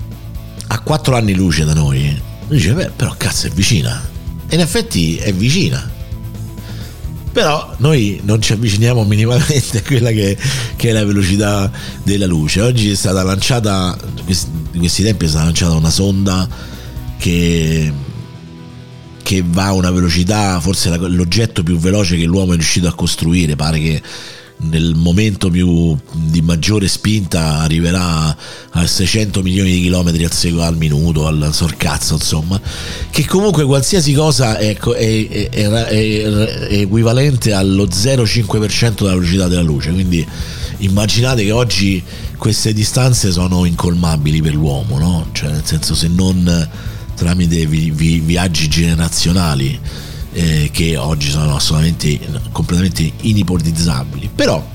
a 0.69 0.79
4 0.79 1.15
anni 1.15 1.35
luce 1.35 1.65
da 1.65 1.73
noi, 1.73 2.19
dice, 2.47 2.73
beh, 2.73 2.91
però 2.95 3.13
cazzo 3.17 3.47
è 3.47 3.49
vicina. 3.51 4.01
E 4.47 4.55
in 4.55 4.61
effetti 4.61 5.17
è 5.17 5.33
vicina. 5.33 5.91
Però 7.31 7.75
noi 7.77 8.19
non 8.23 8.41
ci 8.41 8.53
avviciniamo 8.53 9.03
minimamente 9.03 9.79
a 9.79 9.81
quella 9.83 10.09
che, 10.09 10.35
che 10.75 10.89
è 10.89 10.91
la 10.93 11.05
velocità 11.05 11.69
della 12.01 12.25
luce. 12.25 12.61
Oggi 12.61 12.89
è 12.89 12.95
stata 12.95 13.21
lanciata, 13.23 13.95
in 14.71 14.79
questi 14.79 15.03
tempi 15.03 15.25
è 15.25 15.27
stata 15.27 15.43
lanciata 15.43 15.75
una 15.75 15.91
sonda 15.91 16.47
che 17.17 17.91
che 19.27 19.43
va 19.45 19.65
a 19.65 19.73
una 19.73 19.91
velocità, 19.91 20.57
forse 20.61 20.95
l'oggetto 20.95 21.61
più 21.61 21.77
veloce 21.77 22.15
che 22.15 22.23
l'uomo 22.23 22.53
è 22.53 22.55
riuscito 22.55 22.87
a 22.87 22.93
costruire, 22.93 23.57
pare 23.57 23.77
che 23.77 24.01
nel 24.59 24.95
momento 24.95 25.49
più 25.49 25.97
di 26.13 26.41
maggiore 26.41 26.87
spinta 26.87 27.57
arriverà 27.57 28.33
a 28.71 28.87
600 28.87 29.41
milioni 29.41 29.71
di 29.71 29.81
chilometri 29.81 30.23
al, 30.23 30.31
secondo, 30.31 30.63
al 30.63 30.77
minuto, 30.77 31.27
al 31.27 31.49
sorcazzo, 31.51 32.13
insomma, 32.13 32.57
che 33.09 33.25
comunque 33.25 33.65
qualsiasi 33.65 34.13
cosa 34.13 34.57
è, 34.57 34.77
è, 34.77 35.49
è, 35.49 35.49
è 35.49 36.67
equivalente 36.69 37.51
allo 37.51 37.83
0,5% 37.83 38.93
della 38.99 39.15
velocità 39.15 39.49
della 39.49 39.61
luce, 39.61 39.91
quindi 39.91 40.25
immaginate 40.77 41.43
che 41.43 41.51
oggi 41.51 42.01
queste 42.37 42.71
distanze 42.71 43.33
sono 43.33 43.65
incolmabili 43.65 44.41
per 44.41 44.53
l'uomo, 44.53 44.97
no? 44.97 45.27
Cioè, 45.33 45.49
nel 45.49 45.65
senso 45.65 45.95
se 45.95 46.07
non 46.07 46.95
tramite 47.17 47.65
vi, 47.65 47.91
vi, 47.91 48.19
viaggi 48.19 48.67
generazionali 48.67 49.79
eh, 50.33 50.69
che 50.71 50.95
oggi 50.95 51.29
sono 51.29 51.55
assolutamente 51.55 52.19
completamente 52.51 53.11
inipotizzabili 53.21 54.29
però 54.33 54.65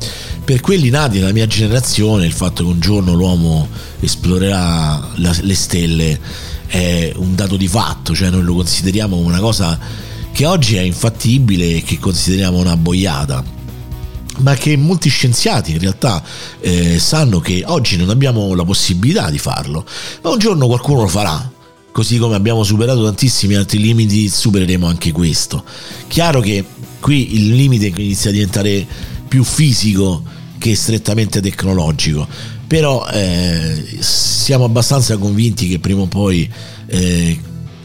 per 0.44 0.60
quelli 0.60 0.90
nati 0.90 1.18
nella 1.18 1.32
mia 1.32 1.46
generazione 1.46 2.26
il 2.26 2.32
fatto 2.32 2.64
che 2.64 2.70
un 2.70 2.80
giorno 2.80 3.14
l'uomo 3.14 3.68
esplorerà 4.00 5.08
la, 5.14 5.36
le 5.40 5.54
stelle 5.54 6.20
è 6.66 7.12
un 7.16 7.34
dato 7.34 7.56
di 7.56 7.68
fatto 7.68 8.14
cioè 8.14 8.30
noi 8.30 8.42
lo 8.42 8.54
consideriamo 8.54 9.16
una 9.16 9.38
cosa 9.38 9.78
che 10.32 10.46
oggi 10.46 10.76
è 10.76 10.80
infattibile 10.80 11.76
e 11.76 11.82
che 11.82 11.98
consideriamo 11.98 12.58
una 12.58 12.76
boiata. 12.76 13.44
Ma 14.38 14.54
che 14.54 14.76
molti 14.76 15.10
scienziati 15.10 15.72
in 15.72 15.78
realtà 15.78 16.22
eh, 16.58 16.98
sanno 16.98 17.38
che 17.38 17.62
oggi 17.66 17.98
non 17.98 18.08
abbiamo 18.08 18.54
la 18.54 18.64
possibilità 18.64 19.28
di 19.28 19.38
farlo, 19.38 19.84
ma 20.22 20.30
un 20.30 20.38
giorno 20.38 20.66
qualcuno 20.66 21.02
lo 21.02 21.08
farà 21.08 21.50
così 21.92 22.18
come 22.18 22.34
abbiamo 22.34 22.64
superato 22.64 23.04
tantissimi 23.04 23.54
altri 23.54 23.78
limiti, 23.78 24.28
supereremo 24.28 24.86
anche 24.86 25.12
questo. 25.12 25.62
Chiaro 26.08 26.40
che 26.40 26.64
qui 26.98 27.34
il 27.34 27.54
limite 27.54 27.92
inizia 27.94 28.30
a 28.30 28.32
diventare 28.32 28.86
più 29.28 29.44
fisico 29.44 30.22
che 30.58 30.74
strettamente 30.74 31.40
tecnologico, 31.40 32.26
però 32.66 33.06
eh, 33.08 33.96
siamo 34.00 34.64
abbastanza 34.64 35.16
convinti 35.18 35.68
che 35.68 35.78
prima 35.78 36.02
o 36.02 36.06
poi 36.06 36.50
eh, 36.86 37.38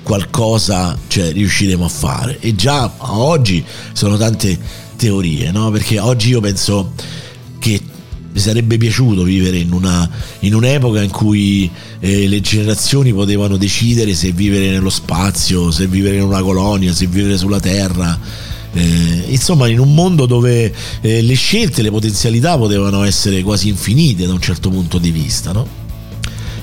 qualcosa 0.04 0.98
cioè, 1.08 1.34
riusciremo 1.34 1.84
a 1.84 1.90
fare 1.90 2.40
e 2.40 2.56
già 2.56 2.94
oggi 2.98 3.64
sono 3.92 4.16
tante 4.16 4.58
teorie, 4.96 5.52
no? 5.52 5.70
perché 5.70 6.00
oggi 6.00 6.30
io 6.30 6.40
penso 6.40 6.94
mi 8.38 8.44
sarebbe 8.44 8.78
piaciuto 8.78 9.24
vivere 9.24 9.58
in, 9.58 9.74
una, 9.74 10.08
in 10.42 10.54
un'epoca 10.54 11.02
in 11.02 11.10
cui 11.10 11.68
eh, 12.00 12.28
le 12.28 12.40
generazioni 12.40 13.12
potevano 13.12 13.58
decidere 13.58 14.14
se 14.14 14.32
vivere 14.32 14.70
nello 14.70 14.92
spazio, 14.92 15.72
se 15.72 15.88
vivere 15.88 16.18
in 16.18 16.22
una 16.22 16.44
colonia, 16.44 16.94
se 16.94 17.08
vivere 17.08 17.36
sulla 17.36 17.60
Terra. 17.60 18.20
Eh, 18.74 19.24
insomma, 19.30 19.68
in 19.68 19.80
un 19.80 19.92
mondo 19.92 20.28
dove 20.28 20.72
eh, 21.02 21.22
le 21.24 21.34
scelte, 21.34 21.82
le 21.82 21.90
potenzialità 21.90 22.56
potevano 22.60 23.02
essere 23.02 23.42
quasi 23.42 23.70
infinite 23.70 24.28
da 24.28 24.34
un 24.34 24.42
certo 24.42 24.70
punto 24.70 25.00
di 25.00 25.10
vista, 25.10 25.52
no? 25.52 25.68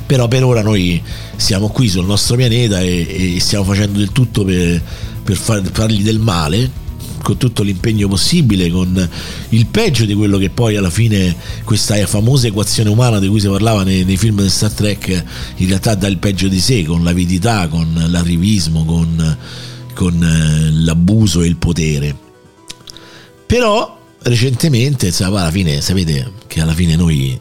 Però 0.06 0.28
per 0.28 0.44
ora 0.44 0.62
noi 0.62 1.02
siamo 1.34 1.70
qui 1.70 1.88
sul 1.88 2.06
nostro 2.06 2.37
pianeta 2.37 2.80
e, 2.82 3.34
e 3.34 3.40
stiamo 3.40 3.64
facendo 3.64 3.98
del 3.98 4.12
tutto 4.12 4.44
per, 4.44 4.80
per 5.24 5.37
far, 5.37 5.60
fargli 5.72 6.04
del 6.04 6.20
male 6.20 6.82
con 7.24 7.38
tutto 7.38 7.62
l'impegno 7.62 8.06
possibile, 8.06 8.70
con 8.70 9.08
il 9.48 9.66
peggio 9.66 10.04
di 10.04 10.12
quello 10.12 10.37
che 10.37 10.50
poi 10.50 10.76
alla 10.76 10.90
fine 10.90 11.34
questa 11.64 12.06
famosa 12.06 12.48
equazione 12.48 12.90
umana 12.90 13.18
di 13.18 13.28
cui 13.28 13.40
si 13.40 13.48
parlava 13.48 13.82
nei, 13.82 14.04
nei 14.04 14.18
film 14.18 14.42
di 14.42 14.50
Star 14.50 14.70
Trek 14.70 15.24
in 15.56 15.66
realtà 15.66 15.94
dà 15.94 16.06
il 16.06 16.18
peggio 16.18 16.48
di 16.48 16.60
sé, 16.60 16.84
con 16.84 17.02
l'avidità, 17.02 17.66
con 17.68 18.04
l'arrivismo, 18.08 18.84
con, 18.84 19.38
con 19.94 20.22
eh, 20.22 20.70
l'abuso 20.70 21.40
e 21.40 21.46
il 21.46 21.56
potere. 21.56 22.14
Però 23.46 23.98
recentemente, 24.20 25.10
alla 25.20 25.50
fine, 25.50 25.80
sapete 25.80 26.30
che 26.46 26.60
alla 26.60 26.74
fine 26.74 26.94
noi 26.94 27.40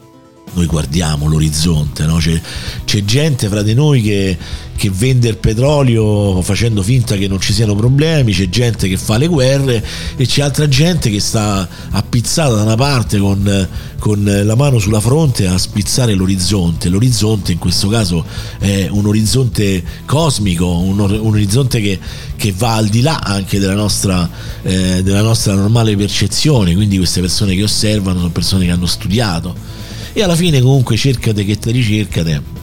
noi 0.54 0.66
guardiamo 0.66 1.26
l'orizzonte, 1.26 2.04
no? 2.04 2.16
c'è, 2.16 2.40
c'è, 2.84 3.04
gente 3.04 3.48
fra 3.48 3.62
di 3.62 3.74
noi 3.74 4.00
che, 4.02 4.36
che, 4.76 4.90
vende 4.90 5.28
il 5.28 5.36
petrolio 5.36 6.40
facendo 6.42 6.82
finta 6.82 7.16
che 7.16 7.26
non 7.26 7.40
ci 7.40 7.52
siano 7.52 7.74
problemi, 7.74 8.32
c'è 8.32 8.48
gente 8.48 8.88
che 8.88 8.96
fa 8.96 9.16
le 9.18 9.26
guerre 9.26 9.84
e 10.16 10.26
c'è 10.26 10.42
altra 10.42 10.68
gente 10.68 11.10
che 11.10 11.20
sta 11.20 11.68
appizzata 11.90 12.54
da 12.54 12.62
una 12.62 12.76
parte 12.76 13.18
con, 13.18 13.68
con 13.98 14.40
la 14.44 14.54
mano 14.54 14.78
sulla 14.78 15.00
fronte 15.00 15.46
a 15.46 15.58
spizzare 15.58 16.14
l'orizzonte. 16.14 16.88
L'orizzonte 16.88 17.52
in 17.52 17.58
questo 17.58 17.88
caso 17.88 18.24
è 18.58 18.86
un 18.90 19.06
orizzonte 19.06 19.82
cosmico, 20.04 20.78
un, 20.78 20.98
un 21.00 21.32
orizzonte 21.32 21.80
che, 21.80 21.98
che, 22.36 22.52
va 22.56 22.76
al 22.76 22.88
di 22.88 23.00
là 23.00 23.18
anche 23.18 23.58
della 23.58 23.74
nostra, 23.74 24.28
eh, 24.62 25.02
della 25.02 25.22
nostra 25.22 25.54
normale 25.54 25.96
percezione, 25.96 26.74
quindi 26.74 26.96
queste 26.96 27.20
persone 27.20 27.56
che 27.56 27.62
osservano 27.64 28.18
sono 28.18 28.30
persone 28.30 28.64
che 28.66 28.70
hanno 28.70 28.86
studiato 28.86 29.82
e 30.16 30.22
alla 30.22 30.36
fine 30.36 30.60
comunque 30.60 30.96
cercate 30.96 31.44
che 31.44 31.58
te 31.58 31.72
ricercate 31.72 32.62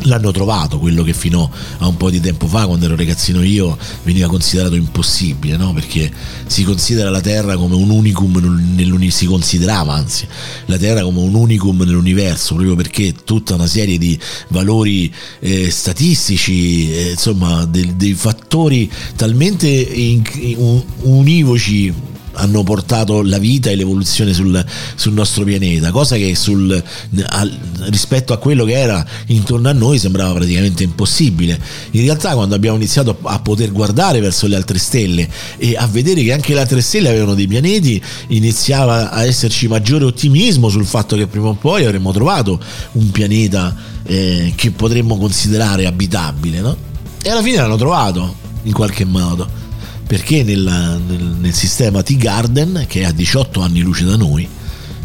l'hanno 0.00 0.30
trovato 0.30 0.78
quello 0.78 1.02
che 1.02 1.12
fino 1.12 1.50
a 1.78 1.86
un 1.86 1.96
po' 1.96 2.10
di 2.10 2.20
tempo 2.20 2.46
fa 2.46 2.66
quando 2.66 2.84
ero 2.84 2.96
ragazzino 2.96 3.42
io 3.42 3.78
veniva 4.02 4.28
considerato 4.28 4.74
impossibile 4.74 5.56
no? 5.56 5.72
perché 5.72 6.12
si 6.46 6.64
considera 6.64 7.08
la 7.10 7.20
Terra 7.20 7.56
come 7.56 7.76
un 7.76 7.90
unicum 7.90 9.08
si 9.10 9.26
considerava 9.26 9.94
anzi 9.94 10.26
la 10.66 10.76
Terra 10.76 11.02
come 11.02 11.20
un 11.20 11.34
unicum 11.34 11.82
nell'universo 11.82 12.54
proprio 12.54 12.74
perché 12.76 13.14
tutta 13.24 13.54
una 13.54 13.66
serie 13.66 13.96
di 13.96 14.18
valori 14.48 15.12
eh, 15.40 15.70
statistici 15.70 16.92
eh, 16.92 17.10
insomma 17.10 17.64
dei, 17.64 17.96
dei, 17.96 18.14
fattori 18.14 18.90
talmente 19.14 19.68
in, 19.68 20.22
in, 20.34 20.82
univoci 21.02 21.92
hanno 22.36 22.62
portato 22.62 23.22
la 23.22 23.38
vita 23.38 23.70
e 23.70 23.76
l'evoluzione 23.76 24.32
sul, 24.32 24.64
sul 24.94 25.12
nostro 25.12 25.44
pianeta, 25.44 25.90
cosa 25.90 26.16
che 26.16 26.34
sul, 26.34 26.82
a, 27.24 27.48
rispetto 27.86 28.32
a 28.32 28.38
quello 28.38 28.64
che 28.64 28.78
era 28.78 29.04
intorno 29.26 29.68
a 29.68 29.72
noi 29.72 29.98
sembrava 29.98 30.34
praticamente 30.34 30.82
impossibile. 30.82 31.58
In 31.92 32.02
realtà 32.02 32.34
quando 32.34 32.54
abbiamo 32.54 32.76
iniziato 32.76 33.18
a 33.22 33.38
poter 33.40 33.72
guardare 33.72 34.20
verso 34.20 34.46
le 34.46 34.56
altre 34.56 34.78
stelle 34.78 35.28
e 35.56 35.76
a 35.76 35.86
vedere 35.86 36.22
che 36.22 36.32
anche 36.32 36.54
le 36.54 36.60
altre 36.60 36.80
stelle 36.80 37.08
avevano 37.08 37.34
dei 37.34 37.46
pianeti, 37.46 38.00
iniziava 38.28 39.10
a 39.10 39.24
esserci 39.24 39.68
maggiore 39.68 40.04
ottimismo 40.04 40.68
sul 40.68 40.86
fatto 40.86 41.16
che 41.16 41.26
prima 41.26 41.48
o 41.48 41.54
poi 41.54 41.84
avremmo 41.84 42.12
trovato 42.12 42.60
un 42.92 43.10
pianeta 43.10 43.74
eh, 44.04 44.52
che 44.54 44.70
potremmo 44.70 45.16
considerare 45.16 45.86
abitabile, 45.86 46.60
no? 46.60 46.76
E 47.22 47.30
alla 47.30 47.42
fine 47.42 47.56
l'hanno 47.56 47.76
trovato 47.76 48.44
in 48.62 48.72
qualche 48.72 49.04
modo 49.04 49.64
perché 50.06 50.42
nel, 50.42 51.02
nel, 51.06 51.36
nel 51.40 51.54
sistema 51.54 52.02
T-Garden, 52.02 52.84
che 52.86 53.00
è 53.00 53.04
a 53.04 53.12
18 53.12 53.60
anni 53.60 53.80
luce 53.80 54.04
da 54.04 54.16
noi, 54.16 54.48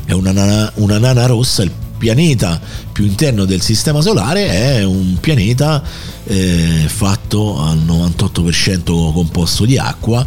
è 0.05 0.11
una 0.11 0.31
nana, 0.31 0.71
una 0.75 0.99
nana 0.99 1.25
rossa, 1.25 1.63
il 1.63 1.71
pianeta 2.01 2.59
più 2.91 3.05
interno 3.05 3.45
del 3.45 3.61
sistema 3.61 4.01
solare 4.01 4.47
è 4.49 4.83
un 4.83 5.17
pianeta 5.19 5.83
eh, 6.25 6.85
fatto 6.87 7.59
al 7.61 7.77
98% 7.77 8.83
composto 9.13 9.65
di 9.65 9.77
acqua 9.77 10.25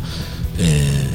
eh, 0.56 1.08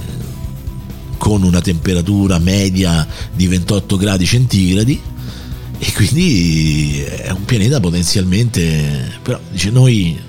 con 1.17 1.43
una 1.43 1.61
temperatura 1.61 2.39
media 2.39 3.07
di 3.33 3.47
28 3.47 3.95
gradi 3.95 4.25
centigradi 4.25 5.01
e 5.77 5.93
quindi 5.93 7.03
è 7.03 7.29
un 7.29 7.45
pianeta 7.45 7.79
potenzialmente 7.79 9.17
però 9.21 9.39
dice 9.49 9.69
noi 9.69 10.19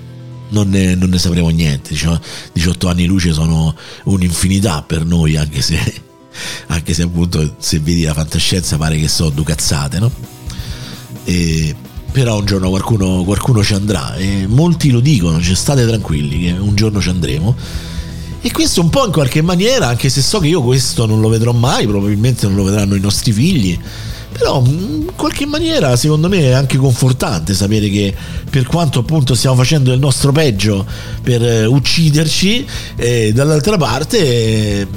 non 0.51 0.69
ne, 0.69 0.95
non 0.95 1.09
ne 1.09 1.17
sapremo 1.17 1.49
niente. 1.49 1.89
Diciamo, 1.89 2.19
18 2.53 2.87
anni 2.87 3.05
luce 3.05 3.33
sono 3.33 3.75
un'infinità 4.05 4.81
per 4.81 5.05
noi, 5.05 5.35
anche 5.35 5.61
se, 5.61 5.77
anche 6.67 6.93
se 6.93 7.03
appunto 7.03 7.55
se 7.57 7.79
vedi 7.79 8.03
la 8.03 8.13
fantascienza 8.13 8.77
pare 8.77 8.97
che 8.97 9.07
so 9.07 9.29
due 9.29 9.43
cazzate, 9.43 9.99
no? 9.99 10.11
E, 11.25 11.75
però 12.11 12.39
un 12.39 12.45
giorno 12.45 12.69
qualcuno, 12.69 13.23
qualcuno 13.23 13.63
ci 13.63 13.73
andrà 13.73 14.15
e 14.15 14.45
molti 14.47 14.89
lo 14.89 14.99
dicono, 14.99 15.41
cioè 15.41 15.55
state 15.55 15.85
tranquilli 15.85 16.39
che 16.39 16.51
un 16.51 16.75
giorno 16.75 17.01
ci 17.01 17.09
andremo. 17.09 17.55
E 18.43 18.51
questo 18.51 18.81
un 18.81 18.89
po' 18.89 19.05
in 19.05 19.11
qualche 19.11 19.41
maniera, 19.41 19.87
anche 19.87 20.09
se 20.09 20.21
so 20.21 20.39
che 20.39 20.47
io 20.47 20.63
questo 20.63 21.05
non 21.05 21.21
lo 21.21 21.29
vedrò 21.29 21.51
mai, 21.51 21.85
probabilmente 21.85 22.47
non 22.47 22.55
lo 22.55 22.63
vedranno 22.63 22.95
i 22.95 22.99
nostri 22.99 23.31
figli, 23.31 23.79
però 24.31 24.63
in 24.65 25.11
qualche 25.15 25.45
maniera 25.45 25.95
secondo 25.95 26.29
me 26.29 26.39
è 26.39 26.51
anche 26.51 26.77
confortante 26.77 27.53
sapere 27.53 27.89
che 27.89 28.13
per 28.49 28.65
quanto 28.65 28.99
appunto 28.99 29.35
stiamo 29.35 29.55
facendo 29.55 29.91
il 29.91 29.99
nostro 29.99 30.31
peggio 30.31 30.85
per 31.21 31.43
eh, 31.43 31.65
ucciderci 31.65 32.65
eh, 32.95 33.31
dall'altra 33.33 33.77
parte 33.77 34.17
eh, 34.19 34.87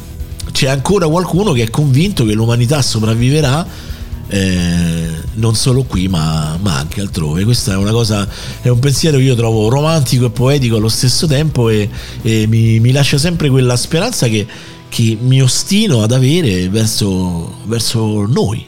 c'è 0.53 0.69
ancora 0.69 1.09
qualcuno 1.09 1.53
che 1.53 1.65
è 1.65 1.71
convinto 1.71 2.25
che 2.25 2.33
l'umanità 2.33 2.81
sopravviverà 2.81 3.93
eh, 4.29 5.09
non 5.35 5.55
solo 5.55 5.83
qui 5.85 6.09
ma, 6.09 6.59
ma, 6.61 6.79
anche 6.79 7.01
altrove. 7.01 7.45
Questa 7.45 7.73
è 7.73 7.77
una 7.77 7.91
cosa, 7.91 8.27
è 8.63 8.69
un 8.69 8.79
pensiero 8.79 9.19
che 9.19 9.25
io 9.25 9.35
trovo 9.35 9.69
romantico 9.69 10.27
e 10.27 10.31
poetico 10.31 10.77
allo 10.77 10.89
stesso 10.89 11.27
tempo 11.27 11.69
e, 11.69 11.89
e 12.23 12.47
mi, 12.47 12.81
mi, 12.81 12.93
lascia 12.93 13.19
sempre 13.19 13.49
quella 13.49 13.77
speranza 13.77 14.27
che, 14.29 14.47
che 14.89 15.17
mi 15.21 15.43
ostino 15.43 16.03
ad 16.03 16.13
avere 16.13 16.69
verso, 16.69 17.59
verso 17.67 18.27
noi, 18.27 18.67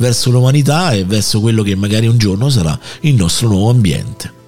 verso 0.00 0.30
l'umanità 0.30 0.92
e 0.92 1.04
verso 1.04 1.40
quello 1.40 1.62
che 1.62 1.76
magari 1.76 2.06
un 2.06 2.16
giorno 2.16 2.48
sarà 2.48 2.76
il 3.00 3.14
nostro 3.14 3.48
nuovo 3.48 3.70
ambiente. 3.70 4.38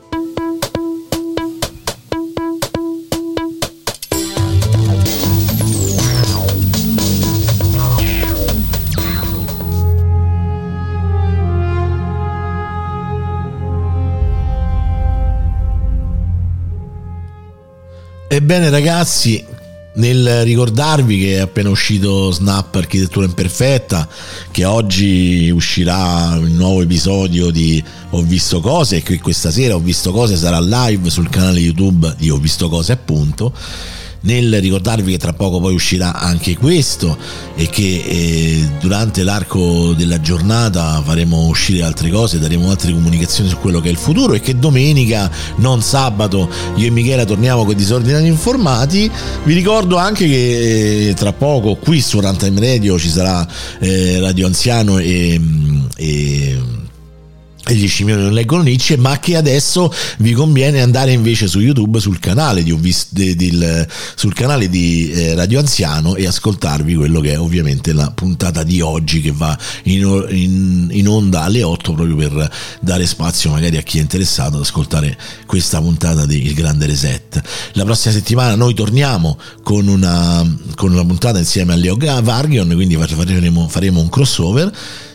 Ebbene 18.29 18.71
ragazzi, 18.71 19.45
nel 19.95 20.43
ricordarvi 20.45 21.19
che 21.19 21.37
è 21.37 21.41
appena 21.41 21.69
uscito 21.69 22.31
Snap 22.31 22.75
Architettura 22.75 23.27
Imperfetta, 23.27 24.09
che 24.51 24.65
oggi 24.65 25.51
uscirà 25.51 26.35
il 26.37 26.53
nuovo 26.53 26.83
episodio 26.83 27.51
di 27.51 27.83
Ho 28.11 28.23
visto 28.23 28.61
cose 28.61 28.97
e 28.97 29.03
che 29.03 29.21
questa 29.21 29.51
sera 29.51 29.75
Ho 29.75 29.81
visto 29.81 30.13
cose 30.13 30.37
sarà 30.37 30.61
live 30.61 31.11
sul 31.11 31.29
canale 31.29 31.61
YouTube 31.61 32.15
di 32.19 32.31
Ho 32.31 32.39
visto 32.39 32.69
cose 32.69 32.93
appunto 32.93 33.53
nel 34.23 34.61
ricordarvi 34.61 35.13
che 35.13 35.19
tra 35.19 35.33
poco 35.33 35.61
poi 35.61 35.75
uscirà 35.75 36.15
anche 36.15 36.57
questo 36.57 37.17
e 37.55 37.69
che 37.69 38.03
eh, 38.07 38.71
durante 38.81 39.23
l'arco 39.23 39.93
della 39.95 40.21
giornata 40.21 41.03
faremo 41.05 41.47
uscire 41.47 41.83
altre 41.83 42.11
cose, 42.11 42.39
daremo 42.39 42.71
altre 42.71 42.93
comunicazioni 42.93 43.49
su 43.49 43.59
quello 43.59 43.81
che 43.81 43.89
è 43.89 43.93
il 43.93 43.99
futuro 43.99 44.35
e 44.35 44.41
che 44.41 44.59
domenica, 44.59 45.31
non 45.57 45.83
sabato, 45.83 46.49
io 46.77 46.87
e 46.87 46.91
Michela 46.91 47.25
torniamo 47.25 47.65
con 47.65 47.73
i 47.73 47.77
disordinati 47.77 48.27
informati. 48.27 49.11
Vi 49.45 49.55
ricordo 49.55 49.97
anche 49.97 50.27
che 50.27 51.09
eh, 51.09 51.15
tra 51.15 51.33
poco 51.33 51.77
qui 51.77 52.01
su 52.01 52.21
Runtime 52.21 52.61
Radio 52.61 52.99
ci 52.99 53.09
sarà 53.09 53.47
eh, 53.79 54.21
Radio 54.21 54.47
Anziano 54.47 54.99
e, 54.99 55.41
e 55.97 56.72
e 57.73 57.75
gli 57.75 57.89
scimmioni 57.89 58.23
non 58.23 58.33
leggono 58.33 58.63
Nietzsche, 58.63 58.97
ma 58.97 59.19
che 59.19 59.37
adesso 59.37 59.93
vi 60.19 60.33
conviene 60.33 60.81
andare 60.81 61.13
invece 61.13 61.47
su 61.47 61.59
YouTube 61.59 61.99
sul 62.01 62.19
canale 62.19 62.63
di, 62.63 62.79
di, 63.09 63.35
di, 63.35 63.87
sul 64.15 64.35
canale 64.35 64.69
di 64.69 65.11
eh, 65.11 65.35
Radio 65.35 65.59
Anziano 65.59 66.15
e 66.15 66.27
ascoltarvi 66.27 66.95
quello 66.95 67.21
che 67.21 67.33
è 67.33 67.39
ovviamente 67.39 67.93
la 67.93 68.11
puntata 68.11 68.63
di 68.63 68.81
oggi 68.81 69.21
che 69.21 69.33
va 69.33 69.57
in, 69.85 70.27
in, 70.31 70.89
in, 70.91 71.09
onda 71.09 71.43
alle 71.43 71.63
8 71.63 71.93
proprio 71.93 72.17
per 72.17 72.51
dare 72.81 73.07
spazio 73.07 73.51
magari 73.51 73.77
a 73.79 73.83
chi 73.83 73.99
è 73.99 74.01
interessato 74.01 74.57
ad 74.57 74.63
ascoltare 74.63 75.17
questa 75.47 75.81
puntata 75.81 76.27
di 76.27 76.47
Il 76.47 76.55
Grande 76.55 76.87
Reset. 76.87 77.41
La 77.73 77.85
prossima 77.85 78.13
settimana 78.13 78.55
noi 78.55 78.75
torniamo 78.75 79.39
con 79.63 79.89
una, 79.89 80.47
con 80.77 80.93
una 80.93 81.05
puntata 81.05 81.39
insieme 81.39 81.73
a 81.73 81.77
Leo 81.77 81.97
Vargion, 81.97 82.69
quindi 82.75 82.97
faremo, 82.97 83.69
faremo 83.69 84.01
un 84.01 84.09
crossover 84.09 84.71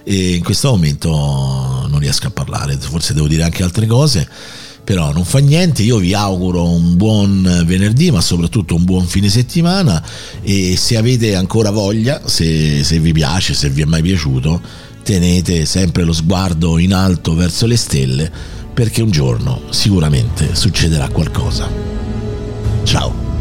e 0.10 0.36
in 0.36 0.43
questo 0.43 0.70
momento 0.70 1.10
non 1.10 1.99
riesco 1.99 2.28
a 2.28 2.32
parlare, 2.32 2.78
forse 2.78 3.14
devo 3.14 3.28
dire 3.28 3.43
anche 3.43 3.62
altre 3.62 3.86
cose, 3.86 4.26
però 4.82 5.12
non 5.12 5.26
fa 5.26 5.39
niente, 5.39 5.84
io 5.84 5.97
vi 5.97 6.14
auguro 6.14 6.70
un 6.70 6.95
buon 6.95 7.64
venerdì 7.66 8.10
ma 8.10 8.22
soprattutto 8.22 8.74
un 8.74 8.86
buon 8.86 9.05
fine 9.05 9.28
settimana 9.28 10.01
e 10.41 10.78
se 10.78 10.95
avete 10.95 11.36
ancora 11.36 11.72
voglia, 11.72 12.22
se, 12.24 12.86
se 12.86 12.99
vi 12.99 13.12
piace, 13.12 13.53
se 13.53 13.70
vi 13.70 13.82
è 13.82 13.86
mai 13.86 14.01
piaciuto, 14.01 14.62
tenete 15.03 15.66
sempre 15.66 16.05
lo 16.05 16.14
sguardo 16.14 16.78
in 16.78 16.93
alto 16.93 17.36
verso 17.36 17.66
le 17.66 17.76
stelle 17.76 18.32
perché 18.74 19.01
un 19.01 19.12
giorno 19.12 19.64
sicuramente 19.72 20.55
succederà 20.55 21.10
qualcosa. 21.10 21.70
Ciao! 22.84 23.37